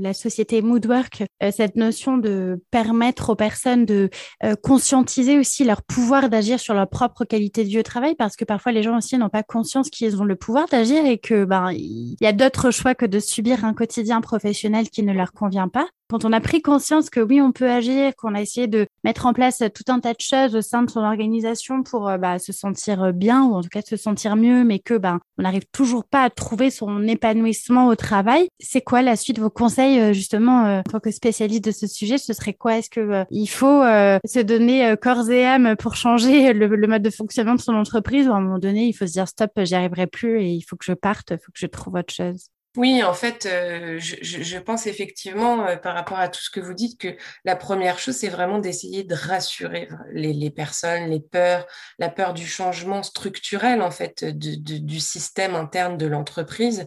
[0.00, 4.10] la société Moodwork euh, cette notion de permettre aux personnes de
[4.42, 8.36] euh, conscientiser aussi leur pouvoir d'agir sur leur propre qualité de vie au travail, parce
[8.36, 11.44] que parfois les gens aussi n'ont pas conscience qu'ils ont le pouvoir d'agir et que
[11.44, 15.32] ben il y a d'autres choix que de subir un quotidien professionnel qui ne leur
[15.32, 18.66] convient pas quand on a pris conscience que oui, on peut agir, qu'on a essayé
[18.66, 22.08] de mettre en place tout un tas de choses au sein de son organisation pour
[22.08, 25.20] euh, bah, se sentir bien ou en tout cas se sentir mieux, mais que ben
[25.38, 28.48] on n'arrive toujours pas à trouver son épanouissement au travail.
[28.60, 29.38] C'est quoi la suite?
[29.38, 32.78] Vos conseils euh, justement euh, en tant que spécialiste de ce sujet Ce serait quoi?
[32.78, 33.82] Est-ce que il faut
[34.24, 38.28] se donner corps et âme pour changer le, le, mode de fonctionnement de son entreprise
[38.28, 40.62] ou à un moment donné il faut se dire stop, j'y arriverai plus et il
[40.62, 42.53] faut que je parte, il faut que je trouve autre chose?
[42.76, 46.74] Oui, en fait, euh, je, pense effectivement, euh, par rapport à tout ce que vous
[46.74, 51.66] dites, que la première chose, c'est vraiment d'essayer de rassurer les, personnes, les peurs,
[52.00, 56.84] la peur du changement structurel, en fait, du système interne de l'entreprise.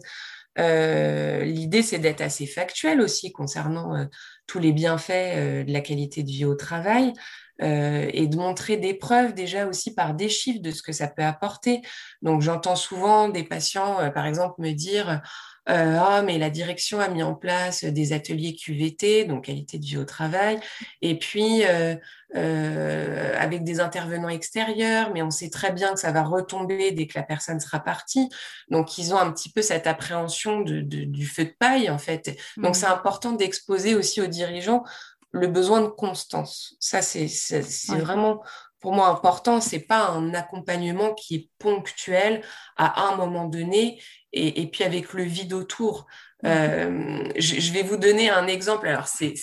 [0.58, 4.06] Euh, L'idée, c'est d'être assez factuel aussi concernant
[4.46, 7.14] tous les bienfaits de la qualité de vie au travail.
[7.60, 11.24] et de montrer des preuves déjà aussi par des chiffres de ce que ça peut
[11.24, 11.80] apporter.
[12.22, 15.22] Donc j'entends souvent des patients, par exemple, me dire
[15.68, 19.98] ah, mais la direction a mis en place des ateliers QVT, donc qualité de vie
[19.98, 20.58] au travail,
[21.02, 21.94] et puis euh,
[22.36, 27.06] euh, avec des intervenants extérieurs, mais on sait très bien que ça va retomber dès
[27.06, 28.28] que la personne sera partie.
[28.70, 31.98] Donc, ils ont un petit peu cette appréhension de, de, du feu de paille, en
[31.98, 32.38] fait.
[32.56, 32.74] Donc, mmh.
[32.74, 34.84] c'est important d'exposer aussi aux dirigeants
[35.30, 36.76] le besoin de constance.
[36.80, 37.98] Ça, c'est ouais.
[37.98, 38.42] vraiment
[38.80, 39.60] pour moi important.
[39.60, 42.42] C'est pas un accompagnement qui est ponctuel
[42.76, 44.00] à un moment donné
[44.32, 46.06] et, et puis avec le vide autour.
[46.44, 48.86] Euh, je, vais vous donner un exemple.
[48.86, 49.34] Alors, c'est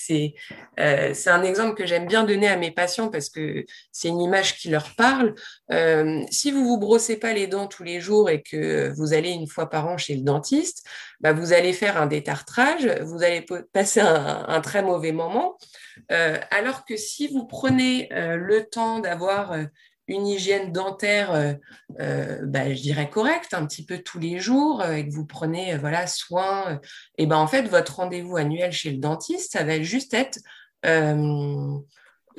[0.80, 4.58] euh, un exemple que j'aime bien donner à mes patients parce que c'est une image
[4.58, 5.36] qui leur parle.
[5.72, 9.32] Euh, si vous vous brossez pas les dents tous les jours et que vous allez
[9.32, 10.86] une fois par an chez le dentiste,
[11.20, 15.58] bah, vous allez faire un détartrage, vous allez passer un, très mauvais moment.
[16.12, 19.54] Euh, alors que si vous prenez le temps d'avoir
[20.08, 21.54] une hygiène dentaire, euh,
[22.00, 25.26] euh, bah, je dirais correcte, un petit peu tous les jours, euh, et que vous
[25.26, 26.80] prenez voilà soin,
[27.18, 30.40] et ben en fait votre rendez-vous annuel chez le dentiste, ça va juste être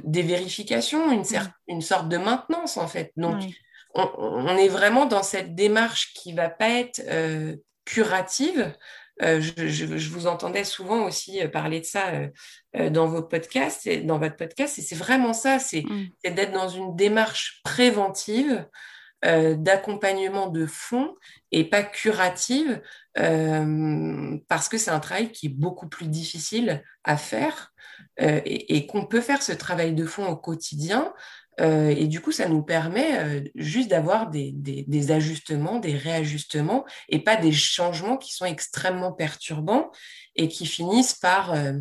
[0.04, 1.24] des vérifications, une,
[1.66, 3.10] une, sorte de maintenance en fait.
[3.16, 3.56] Donc oui.
[3.94, 7.02] on, on, est vraiment dans cette démarche qui va pas être
[7.84, 8.72] curative,
[9.22, 12.12] euh, je, je, je, vous entendais souvent aussi euh, parler de ça
[12.76, 16.34] euh, dans vos podcasts, et dans votre podcast, et c'est vraiment ça, c'est mm.
[16.34, 18.66] d'être dans une démarche préventive
[19.22, 21.16] d'accompagnement de fond
[21.50, 22.80] et pas curative,
[23.14, 27.72] parce que c'est un travail qui est beaucoup plus difficile à faire
[28.18, 31.12] et, et qu'on peut faire ce travail de fond au quotidien
[31.60, 36.84] euh, et du coup, ça nous permet euh, juste d'avoir des, des, ajustements, des réajustements
[37.08, 39.90] et pas des changements qui sont extrêmement perturbants
[40.34, 41.78] et qui finissent par, euh,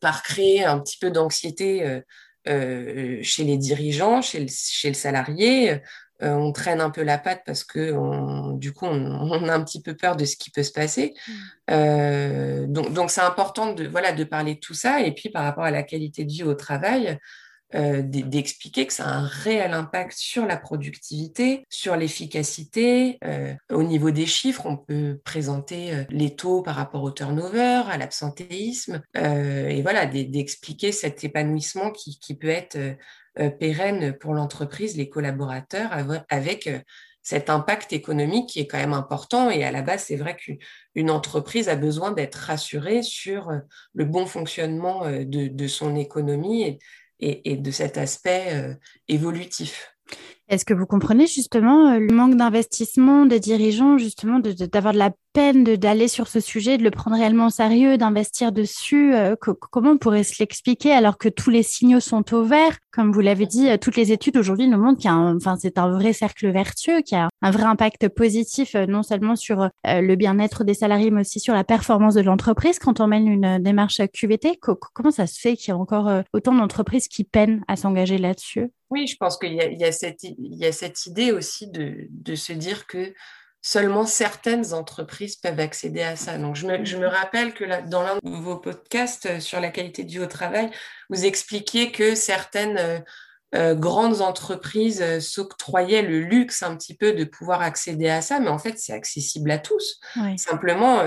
[0.00, 2.00] par créer un petit peu d'anxiété
[2.46, 5.80] chez les dirigeants, chez le, chez le salarié.
[6.20, 7.92] on traîne un peu la patte parce que
[8.56, 11.14] du coup, on, a un petit peu peur de ce qui peut se passer.
[11.68, 12.66] Mmh.
[12.66, 15.00] donc, donc c'est important de, voilà, de parler de tout ça.
[15.00, 17.18] Et puis, par rapport à la qualité de vie au travail,
[17.76, 23.18] euh, d'expliquer que ça a un réel impact sur la productivité, sur l'efficacité.
[23.24, 27.82] Euh, au niveau des chiffres, on peut présenter euh, les taux par rapport au turnover,
[27.88, 32.78] à l'absentéisme, et voilà, d'expliquer cet épanouissement qui, qui peut être
[33.58, 35.90] pérenne pour l'entreprise, les collaborateurs,
[36.28, 36.68] avec
[37.22, 39.50] cet impact économique qui est quand même important.
[39.50, 43.52] Et à la base, c'est vrai qu'une entreprise a besoin d'être rassurée sur
[43.94, 46.78] le bon fonctionnement de, de son économie
[47.20, 48.74] et, de cet aspect euh,
[49.08, 49.96] évolutif.
[50.50, 55.12] Est-ce que vous comprenez justement euh, le manque d'investissement des dirigeants, justement, d'avoir de, la
[55.32, 59.36] peine d'aller sur ce sujet, de le prendre réellement au sérieux, d'investir dessus euh,
[59.70, 62.76] Comment on pourrait se l'expliquer alors que tous les signaux sont au vert?
[62.90, 66.12] Comme vous l'avez dit, toutes les études aujourd'hui nous montrent qu'il enfin, c'est un vrai
[66.12, 70.74] cercle vertueux, qu'il y a un vrai impact positif, non seulement sur le bien-être des
[70.74, 74.58] salariés, mais aussi sur la performance de l'entreprise quand on mène une démarche QVT.
[74.60, 78.72] Comment ça se fait qu'il y a encore autant d'entreprises qui peinent à s'engager là-dessus?
[78.90, 83.14] Oui, je pense qu'il y, a cette idée aussi de, se dire que
[83.62, 86.38] seulement certaines entreprises peuvent accéder à ça.
[86.38, 90.18] Donc, je me, rappelle que dans l'un de vos podcasts euh, sur la qualité du
[90.18, 90.70] au travail,
[91.08, 92.98] vous expliquiez que certaines euh,
[93.54, 98.48] euh, grandes entreprises s'octroyaient le luxe un petit peu de pouvoir accéder à ça, mais
[98.48, 100.00] en fait, c'est accessible à tous.
[100.36, 101.02] Simplement,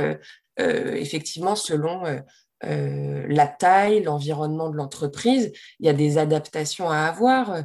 [0.58, 2.22] effectivement, selon
[2.66, 5.52] euh, la taille, l'environnement de l'entreprise.
[5.80, 7.64] Il y a des adaptations à avoir.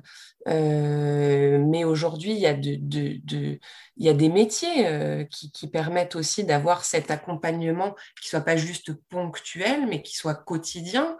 [0.48, 3.60] Euh, mais aujourd'hui, il, y a il
[3.96, 8.92] y a des métiers euh, qui, permettent aussi d'avoir cet accompagnement qui soit pas juste
[9.10, 11.16] ponctuel, mais qui soit quotidien.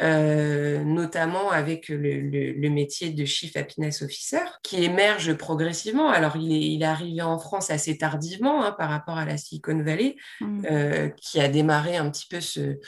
[0.00, 6.08] notamment avec le, métier de Chief Happiness Officer, qui émerge progressivement.
[6.08, 9.36] Alors, il est, il est arrivé en France assez tardivement hein, par rapport à la
[9.36, 11.10] Silicon Valley, mmh.
[11.20, 12.78] qui a démarré un petit peu ce,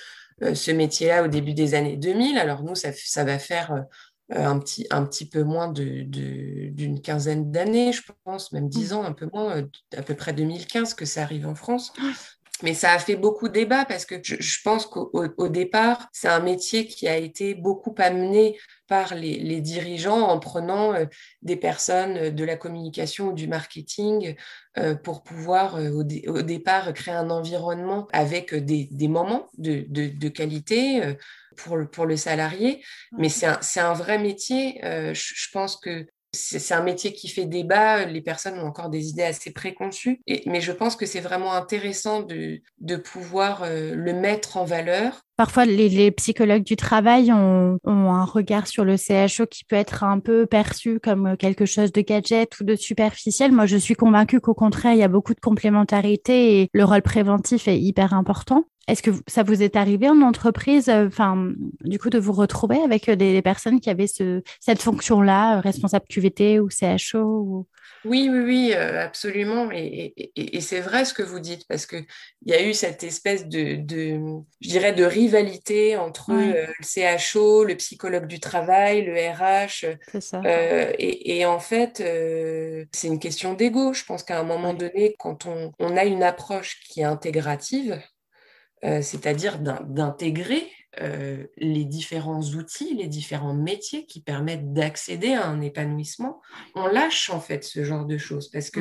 [0.55, 2.39] ce métier-là au début des années 2000.
[2.39, 7.01] Alors nous, ça, ça va faire euh, un, petit, un petit peu moins d'une de,
[7.01, 8.97] quinzaine d'années, je pense, même dix mmh.
[8.97, 11.93] ans, un peu moins, euh, à peu près 2015 que ça arrive en France.
[12.63, 16.41] Mais ça a fait beaucoup de débat parce que je, pense qu'au départ, c'est un
[16.41, 21.07] métier qui a été beaucoup amené par les, dirigeants en prenant euh,
[21.41, 24.35] des personnes euh, de la communication ou du marketing
[24.79, 31.17] euh, pour pouvoir au, départ créer un environnement avec des, moments de, qualité
[31.57, 32.85] pour, pour le salarié.
[33.17, 34.81] Mais c'est un, un, vrai métier.
[34.83, 39.23] je pense que c'est un métier qui fait débat, les personnes ont encore des idées
[39.23, 42.63] assez préconçues, mais je pense que c'est vraiment intéressant de,
[42.97, 45.23] pouvoir euh, le mettre en valeur.
[45.37, 50.05] Parfois, les, psychologues du travail ont, ont, un regard sur le CHO qui peut être
[50.05, 53.51] un peu perçu comme quelque chose de gadget ou de superficiel.
[53.53, 57.03] Moi, je suis convaincue qu'au contraire, il y a beaucoup de complémentarité et le rôle
[57.03, 58.67] préventif est hyper important.
[58.89, 61.53] Est-ce que ça vous est arrivé en entreprise, euh, enfin,
[61.85, 65.61] du coup, de vous retrouver avec euh, des, personnes qui avaient ce, cette fonction-là, euh,
[65.61, 67.69] responsable QVT ou CHO
[68.05, 69.71] Oui, oui, oui, absolument.
[69.73, 72.07] Et, c'est vrai ce que vous dites, parce qu'il
[72.47, 73.83] y a eu cette espèce de,
[74.61, 79.97] je dirais, de rivalité entre le CHO, le psychologue du travail, le RH.
[80.21, 80.41] Ça.
[80.99, 82.03] et, en fait,
[82.93, 83.93] c'est une question d'ego.
[83.93, 88.01] Je pense qu'à un moment donné, quand on a une approche qui est intégrative,
[88.85, 90.69] euh, c'est-à-dire d'intégrer
[91.01, 96.43] euh, les différents outils, les différents métiers qui permettent d'accéder à un épanouissement.
[96.75, 98.81] On lâche en fait ce genre de choses parce que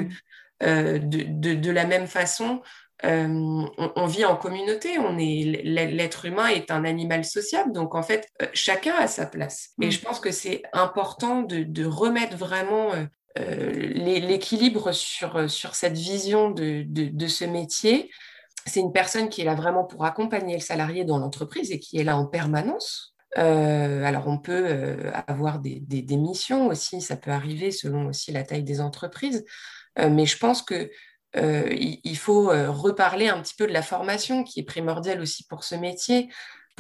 [0.64, 2.62] euh, de, la même façon,
[3.04, 8.28] on, vit en communauté, on est l'être humain est un animal sociable, donc en fait
[8.54, 9.70] chacun a sa place.
[9.82, 12.92] Et je pense que c'est important de, remettre vraiment
[13.38, 18.12] l'équilibre sur, sur cette vision de, de ce métier
[18.66, 21.98] c'est une personne qui est là vraiment pour accompagner le salarié dans l'entreprise et qui
[21.98, 23.12] est là en permanence.
[23.38, 25.82] Euh, alors on peut euh, avoir des,
[26.18, 29.46] missions aussi, ça peut arriver selon aussi la taille des entreprises,
[30.00, 30.92] euh, mais je pense que
[31.34, 35.76] il, faut reparler un petit peu de la formation qui est primordiale aussi pour ce
[35.76, 36.28] métier,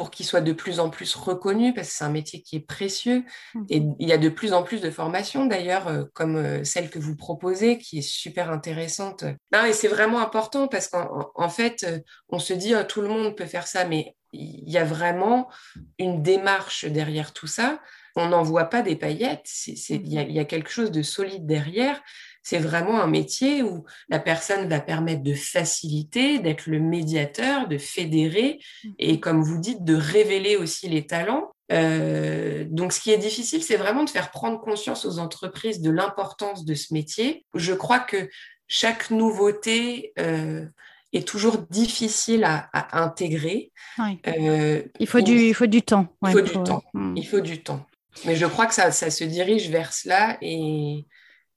[0.01, 2.65] pour qu'il soit de plus en plus reconnu, parce que c'est un métier qui est
[2.65, 3.23] précieux.
[3.53, 3.65] Mmh.
[3.69, 6.89] Et il y a de plus en plus de formations, d'ailleurs, euh, comme euh, celle
[6.89, 9.25] que vous proposez, qui est super intéressante.
[9.53, 11.99] Non, et c'est vraiment important, parce qu'en fait, euh,
[12.29, 15.51] on se dit, oh, tout le monde peut faire ça, mais il y a vraiment
[15.99, 17.79] une démarche derrière tout ça.
[18.15, 22.01] On n'en voit pas des paillettes, il y, y, a quelque chose de solide derrière.
[22.43, 27.77] C'est vraiment un métier où la personne va permettre de faciliter, d'être le médiateur, de
[27.77, 28.59] fédérer
[28.97, 31.51] et, comme vous dites, de révéler aussi les talents.
[31.71, 35.91] Euh, donc, ce qui est difficile, c'est vraiment de faire prendre conscience aux entreprises de
[35.91, 37.45] l'importance de ce métier.
[37.53, 38.29] Je crois que
[38.67, 40.65] chaque nouveauté euh,
[41.13, 43.71] est toujours difficile à, intégrer.
[44.27, 46.07] Euh, il, faut du, il faut du temps.
[46.23, 46.83] il faut du temps.
[46.93, 47.15] Hmm.
[47.15, 47.85] Il faut du temps.
[48.25, 51.05] Mais je crois que ça, ça se dirige vers cela et,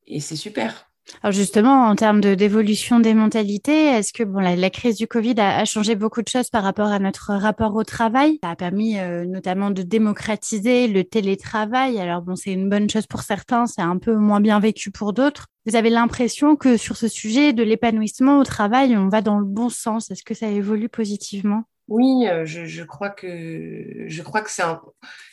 [0.06, 0.90] et c'est super.
[1.22, 5.64] Alors justement, en termes d'évolution des mentalités, est-ce que bon, la, crise du Covid a,
[5.64, 8.38] changé beaucoup de choses par rapport à notre rapport au travail?
[8.42, 11.98] Ça a permis euh, notamment de démocratiser le télétravail.
[11.98, 15.12] Alors bon, c'est une bonne chose pour certains, c'est un peu moins bien vécu pour
[15.12, 15.46] d'autres.
[15.66, 19.46] Vous avez l'impression que sur ce sujet de l'épanouissement au travail, on va dans le
[19.46, 20.10] bon sens.
[20.10, 21.64] Est-ce que ça évolue positivement?
[21.88, 24.80] Oui, euh, je, crois que je crois que c'est un.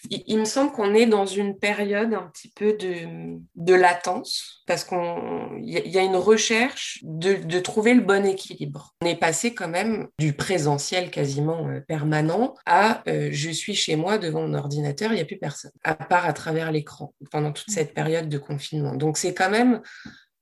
[0.10, 4.84] Il, me semble qu'on est dans une période un petit peu de, de latence parce
[4.84, 8.94] qu'on il y, a une recherche de, de, trouver le bon équilibre.
[9.02, 13.96] On est passé quand même du présentiel quasiment euh, permanent à euh, je suis chez
[13.96, 17.54] moi devant mon ordinateur, il n'y a plus personne à part à travers l'écran pendant
[17.54, 18.96] toute cette période de confinement.
[18.96, 19.82] Donc c'est quand même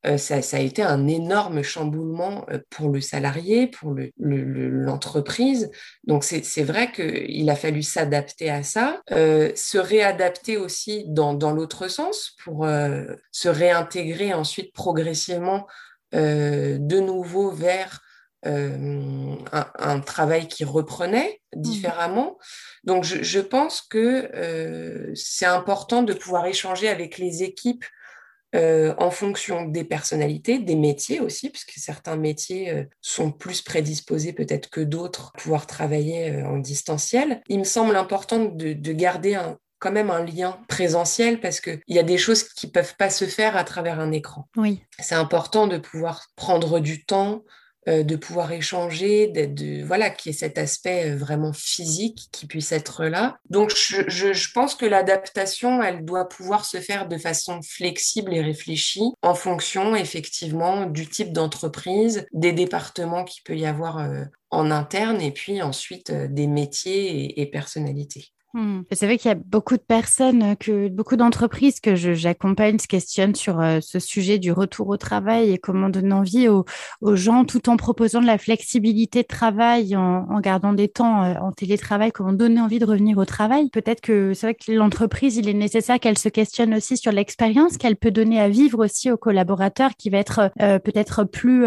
[0.05, 5.69] euh, ça, a été un énorme chamboulement euh, pour le salarié, pour l'entreprise.
[6.05, 11.89] Donc c'est vrai qu'il a fallu s'adapter à ça, euh, se réadapter aussi dans, l'autre
[11.89, 12.65] sens pour
[13.31, 15.67] se réintégrer ensuite progressivement
[16.13, 18.01] de nouveau vers
[18.43, 21.61] un, travail qui reprenait mmh.
[21.61, 22.37] différemment.
[22.83, 27.85] Donc je, je pense que c'est important de pouvoir échanger avec les équipes
[28.55, 34.33] euh, en fonction des personnalités, des métiers aussi, puisque certains métiers euh, sont plus prédisposés
[34.33, 37.41] peut-être que d'autres à pouvoir travailler euh, en distanciel.
[37.47, 39.39] Il me semble important de, garder
[39.77, 43.11] quand même un lien présentiel parce qu'il y a des choses qui ne peuvent pas
[43.11, 44.47] se faire à travers un écran.
[44.57, 44.81] Oui.
[44.97, 47.43] C'est important de pouvoir prendre du temps,
[47.87, 52.71] de pouvoir échanger, de, voilà, qu'il y ait cet aspect euh, vraiment physique qui puisse
[52.71, 53.37] être là.
[53.49, 59.11] Donc, je, pense que l'adaptation, elle doit pouvoir se faire de façon flexible et réfléchie
[59.21, 65.21] en fonction effectivement du type d'entreprise, des départements qu'il peut y avoir euh, en interne
[65.21, 68.31] et puis ensuite des métiers et personnalités.
[68.55, 68.81] Hmm.
[68.91, 72.87] C'est vrai qu'il y a beaucoup de personnes, euh, que beaucoup d'entreprises que j'accompagne se
[72.87, 76.65] questionnent sur euh, ce sujet du retour au travail et comment donner envie aux,
[77.13, 81.51] gens tout en proposant de la flexibilité de travail, en, gardant des temps euh, en
[81.51, 83.69] télétravail, comment donner envie de revenir au travail.
[83.69, 87.77] Peut-être que c'est vrai que l'entreprise, il est nécessaire qu'elle se questionne aussi sur l'expérience
[87.77, 91.65] qu'elle peut donner à vivre aussi aux collaborateurs qui va être peut-être plus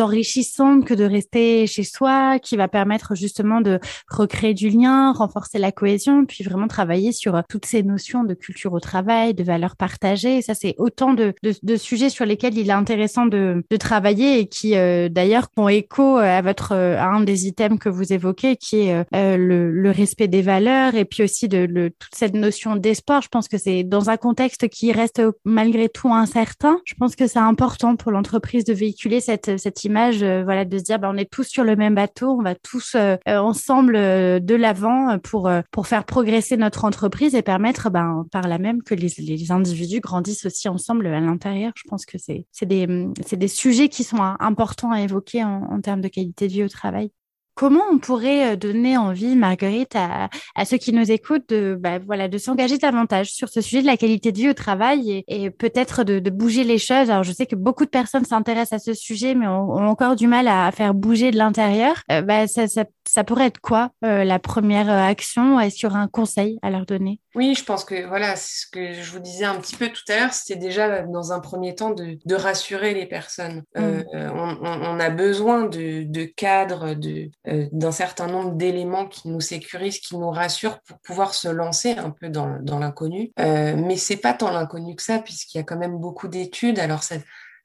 [0.00, 5.58] enrichissante que de rester chez soi, qui va permettre justement de recréer du lien, renforcer
[5.58, 9.34] la la cohésion, puis vraiment travailler sur euh, toutes ces notions de culture au travail,
[9.34, 10.40] de valeurs partagées.
[10.40, 14.46] ça, c'est autant de, de, sujets sur lesquels il est intéressant de, de travailler et
[14.46, 18.56] qui, euh, d'ailleurs, font écho euh, à votre à un des items que vous évoquez,
[18.56, 22.76] qui est le, le, respect des valeurs et puis aussi de le, toute cette notion
[22.76, 23.20] d'espoir.
[23.20, 26.78] Je pense que c'est dans un contexte qui reste malgré tout incertain.
[26.84, 30.84] Je pense que c'est important pour l'entreprise de véhiculer cette, cette image, voilà, de se
[30.84, 32.96] dire, bah, on est tous sur le même bateau, on va tous
[33.26, 38.82] ensemble de l'avant pour pour faire progresser notre entreprise et permettre ben, par là même
[38.82, 41.72] que les, les individus grandissent aussi ensemble à l'intérieur.
[41.76, 42.86] Je pense que c'est des,
[43.32, 46.68] des sujets qui sont importants à évoquer en, en termes de qualité de vie au
[46.68, 47.10] travail.
[47.58, 50.28] Comment on pourrait euh, donner envie, Marguerite, à,
[50.64, 53.96] ceux qui nous écoutent de, bah, voilà, de s'engager davantage sur ce sujet de la
[53.96, 57.10] qualité de vie au travail et, peut-être de, bouger les choses?
[57.10, 60.28] Alors, je sais que beaucoup de personnes s'intéressent à ce sujet, mais ont, encore du
[60.28, 61.96] mal à, faire bouger de l'intérieur.
[62.12, 62.84] Euh, bah, ça,
[63.24, 65.58] pourrait être quoi euh, la première action?
[65.60, 67.20] Est-ce qu'il y aura un conseil à leur donner?
[67.34, 70.16] Oui, je pense que voilà, ce que je vous disais un petit peu tout à
[70.16, 73.62] l'heure, c'était déjà dans un premier temps de, rassurer les personnes.
[73.76, 74.02] Mmh.
[74.14, 79.98] on, a besoin de, de cadres, de euh, d'un certain nombre d'éléments qui nous sécurisent,
[79.98, 83.32] qui nous rassurent pour pouvoir se lancer un peu dans, dans l'inconnu.
[83.38, 86.78] Euh, mais c'est pas tant l'inconnu que ça, puisqu'il y a quand même beaucoup d'études.
[86.78, 87.02] Alors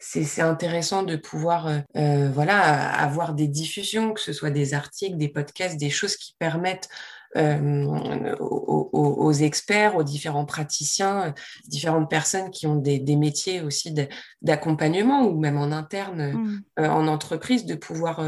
[0.03, 2.59] c'est intéressant de pouvoir euh, euh, voilà
[2.93, 6.89] avoir des diffusions, que ce soit des articles, des podcasts, des choses qui permettent
[7.35, 11.33] aux, experts, aux différents praticiens,
[11.65, 13.93] différentes personnes qui ont des, métiers aussi
[14.41, 16.83] d'accompagnement ou même en interne mmh.
[16.83, 18.25] en entreprise, de pouvoir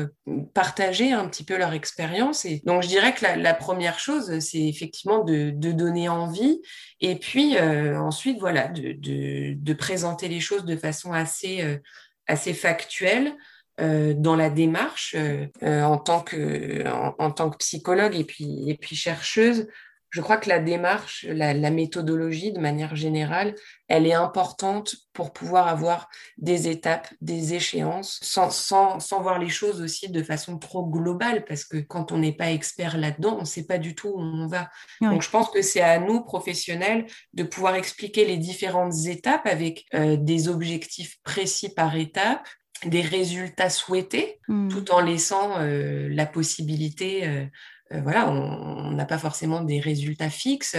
[0.54, 2.46] partager un petit peu leur expérience.
[2.46, 6.62] Et donc, je dirais que la, première chose, c'est effectivement de, donner envie
[7.02, 11.80] et puis ensuite, voilà, de, de, présenter les choses de façon assez,
[12.28, 13.36] assez factuelle.
[13.82, 18.70] Euh, dans la démarche euh, euh, en, tant que, en, tant que psychologue et puis,
[18.70, 19.68] et puis chercheuse.
[20.12, 23.54] Je crois que la démarche, la, méthodologie de manière générale,
[23.90, 26.08] elle est importante pour pouvoir avoir
[26.38, 31.44] des étapes, des échéances, sans, sans, sans voir les choses aussi de façon trop globale,
[31.44, 34.22] parce que quand on n'est pas expert là-dedans, on ne sait pas du tout où
[34.22, 34.70] on va.
[35.02, 39.86] Donc je pense que c'est à nous, professionnels, de pouvoir expliquer les différentes étapes avec
[39.92, 42.48] des objectifs précis par étape,
[42.84, 44.70] des résultats souhaités, hmm.
[44.70, 47.46] tout en laissant euh, la possibilité, euh,
[47.94, 50.76] euh, voilà, on n'a pas forcément des résultats fixes,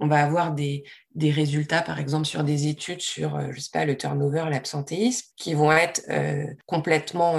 [0.00, 0.84] on va avoir des,
[1.14, 5.52] des, résultats, par exemple, sur des études sur, je sais pas, le turnover, l'absentéisme, qui
[5.52, 6.00] vont être
[6.64, 7.34] complètement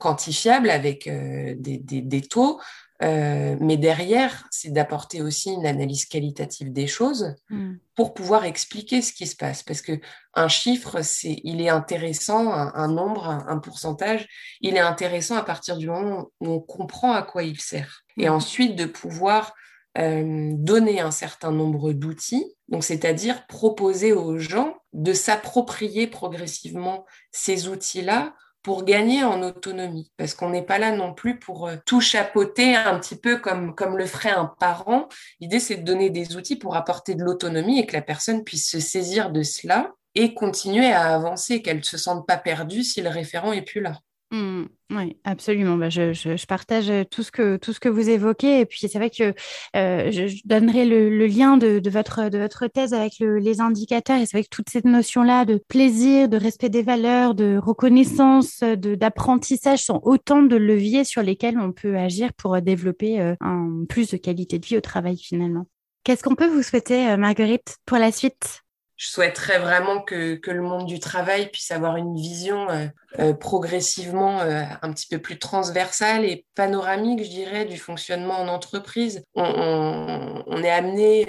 [0.00, 2.60] quantifiables avec des, des, des, taux,
[3.02, 7.74] euh, mais derrière, c'est d'apporter aussi une analyse qualitative des choses hmm.
[7.96, 9.62] pour pouvoir expliquer ce qui se passe.
[9.62, 9.98] Parce que
[10.34, 14.28] un chiffre, c'est, il est intéressant, un, nombre, un, pourcentage,
[14.60, 18.02] il est intéressant à partir du moment où on comprend à quoi il sert.
[18.18, 18.34] Et hmm.
[18.34, 19.54] ensuite, de pouvoir
[19.98, 27.66] euh, donner un certain nombre d'outils, donc c'est-à-dire proposer aux gens de s'approprier progressivement ces
[27.66, 32.00] outils-là pour gagner en autonomie, parce qu'on n'est pas là non plus pour euh, tout
[32.00, 35.08] chapeauter un petit peu comme, comme le ferait un parent.
[35.40, 38.68] L'idée, c'est de donner des outils pour apporter de l'autonomie et que la personne puisse
[38.68, 43.00] se saisir de cela et continuer à avancer, qu'elle ne se sente pas perdue si
[43.00, 43.98] le référent est plus là.
[44.32, 44.66] Mmh.
[44.90, 45.76] oui, absolument.
[45.76, 48.60] Bah, je, partage tout ce, que, tout ce que vous évoquez.
[48.60, 49.34] Et puis, c'est vrai que
[49.76, 54.18] euh, je, donnerai le, lien de, votre, thèse avec les indicateurs.
[54.18, 58.62] Et c'est vrai que toute cette notion-là de plaisir, de respect des valeurs, de reconnaissance,
[58.62, 64.10] d'apprentissage sont autant de leviers sur lesquels on peut agir pour développer euh, un plus
[64.10, 65.66] de qualité de vie au travail finalement.
[66.04, 68.62] Qu'est-ce qu'on peut vous souhaiter, euh, Marguerite, pour la suite?
[69.00, 72.86] Je souhaiterais vraiment que, que, le monde du travail puisse avoir une vision euh,
[73.18, 78.48] euh, progressivement euh, un petit peu plus transversale et panoramique, je dirais, du fonctionnement en
[78.48, 79.24] entreprise.
[79.34, 81.26] On, est amené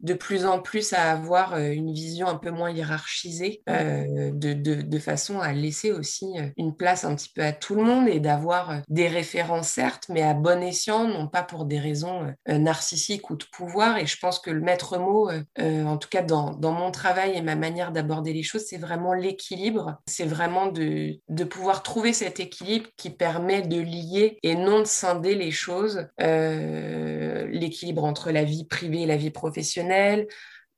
[0.00, 4.98] de plus en plus à avoir une vision un peu moins hiérarchisée, de, de, de,
[4.98, 6.26] façon à laisser aussi
[6.58, 10.22] une place un petit peu à tout le monde et d'avoir des références, certes, mais
[10.22, 13.96] à bon escient, non pas pour des raisons narcissiques ou de pouvoir.
[13.96, 17.36] Et je pense que le maître mot, en tout cas dans, dans mon travail, travail
[17.36, 20.00] et ma manière d'aborder les choses, c'est vraiment l'équilibre.
[20.06, 24.86] C'est vraiment de, de, pouvoir trouver cet équilibre qui permet de lier et non de
[24.86, 26.08] scinder les choses.
[26.20, 30.26] Euh, l'équilibre entre la vie privée et la vie professionnelle,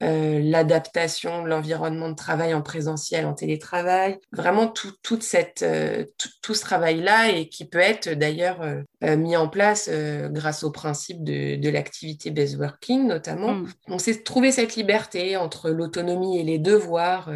[0.01, 6.05] euh, l'adaptation de l'environnement de travail en présentiel, en télétravail, vraiment tout, toute cette, euh,
[6.41, 9.91] tout, ce travail-là et qui peut être d'ailleurs euh, mis en place
[10.31, 13.55] grâce au principe de, de l'activité based working notamment.
[13.55, 13.69] Mm.
[13.89, 17.31] Donc c'est trouver cette liberté entre l'autonomie et les devoirs.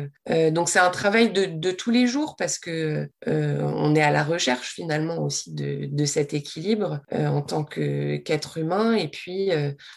[0.51, 4.25] donc c'est un travail de, de, tous les jours parce que on est à la
[4.25, 9.51] recherche finalement aussi de, de cet équilibre en tant qu'être humain et puis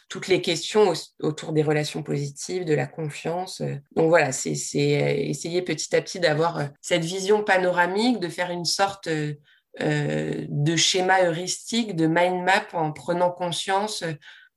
[0.10, 3.62] toutes les questions autour des relations positives de la confiance.
[3.96, 8.52] Donc voilà, c'est euh, essayer petit à petit d'avoir euh, cette vision panoramique, de faire
[8.52, 9.34] une sorte euh,
[9.80, 14.04] de schéma heuristique, de mind map en prenant conscience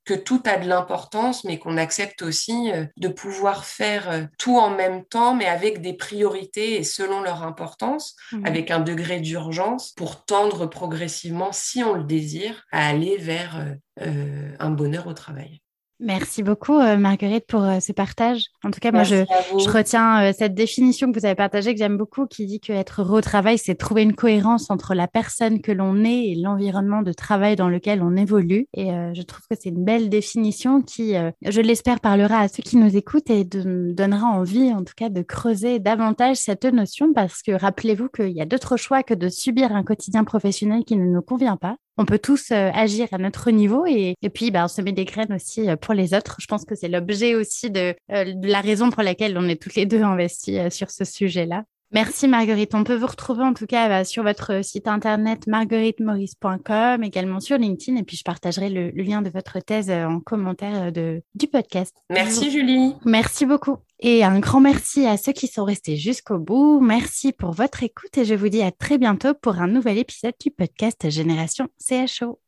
[0.05, 5.03] que tout a de l'importance, mais qu'on accepte aussi de pouvoir faire tout en même
[5.05, 8.45] temps, mais avec des priorités et selon leur importance, mmh.
[8.45, 14.71] avec un degré d'urgence pour tendre progressivement, si on le désire, à aller vers un
[14.71, 15.61] bonheur au travail.
[16.01, 18.45] Merci beaucoup, euh, Marguerite, pour euh, ce partage.
[18.63, 19.25] En tout cas, moi, je,
[19.57, 23.01] je, retiens euh, cette définition que vous avez partagée, que j'aime beaucoup, qui dit qu'être
[23.01, 27.01] heureux au travail, c'est trouver une cohérence entre la personne que l'on est et l'environnement
[27.01, 28.67] de travail dans lequel on évolue.
[28.73, 32.77] Et je trouve que c'est une belle définition qui, je l'espère, parlera à ceux qui
[32.77, 37.41] nous écoutent et de, donnera envie, en tout cas, de creuser davantage cette notion, parce
[37.41, 41.05] que rappelez-vous qu'il y a d'autres choix que de subir un quotidien professionnel qui ne
[41.05, 44.67] nous convient pas on peut tous euh, agir à notre niveau et, puis bah, on
[44.69, 46.37] se met des graines aussi euh, pour les autres.
[46.39, 49.61] Je pense que c'est l'objet aussi de, euh, de, la raison pour laquelle on est
[49.61, 51.65] toutes les deux investis sur ce sujet-là.
[51.91, 52.75] Merci Marguerite.
[52.75, 57.57] On peut vous retrouver en tout cas bah, sur votre site internet marguerite-maurice.com, également sur
[57.57, 61.95] LinkedIn, et puis je partagerai le, lien de votre thèse en commentaire de, du podcast.
[62.09, 62.93] Merci Julie.
[63.05, 63.77] Merci beaucoup.
[63.99, 66.79] Et un grand merci à ceux qui sont restés jusqu'au bout.
[66.79, 70.35] Merci pour votre écoute et je vous dis à très bientôt pour un nouvel épisode
[70.39, 72.39] du podcast Génération CHO.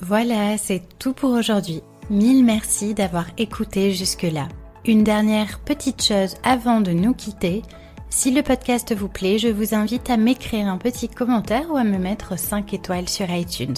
[0.00, 1.82] Voilà, c'est tout pour aujourd'hui.
[2.10, 4.48] Mille merci d'avoir écouté jusque-là.
[4.84, 7.62] Une dernière petite chose avant de nous quitter.
[8.10, 11.84] Si le podcast vous plaît, je vous invite à m'écrire un petit commentaire ou à
[11.84, 13.76] me mettre 5 étoiles sur iTunes.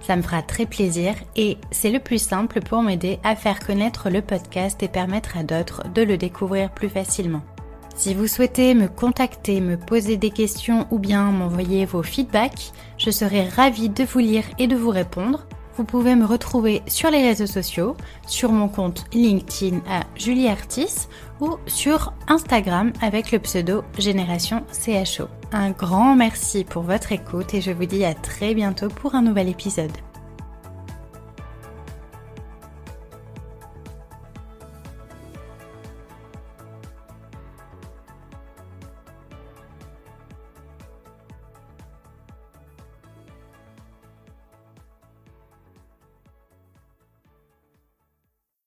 [0.00, 4.10] Ça me fera très plaisir et c'est le plus simple pour m'aider à faire connaître
[4.10, 7.42] le podcast et permettre à d'autres de le découvrir plus facilement.
[7.96, 13.10] Si vous souhaitez me contacter, me poser des questions ou bien m'envoyer vos feedbacks, je
[13.10, 15.46] serai ravie de vous lire et de vous répondre.
[15.76, 21.08] Vous pouvez me retrouver sur les réseaux sociaux, sur mon compte LinkedIn à Julie Artis
[21.40, 25.28] ou sur Instagram avec le pseudo Génération CHO.
[25.52, 29.22] Un grand merci pour votre écoute et je vous dis à très bientôt pour un
[29.22, 29.92] nouvel épisode.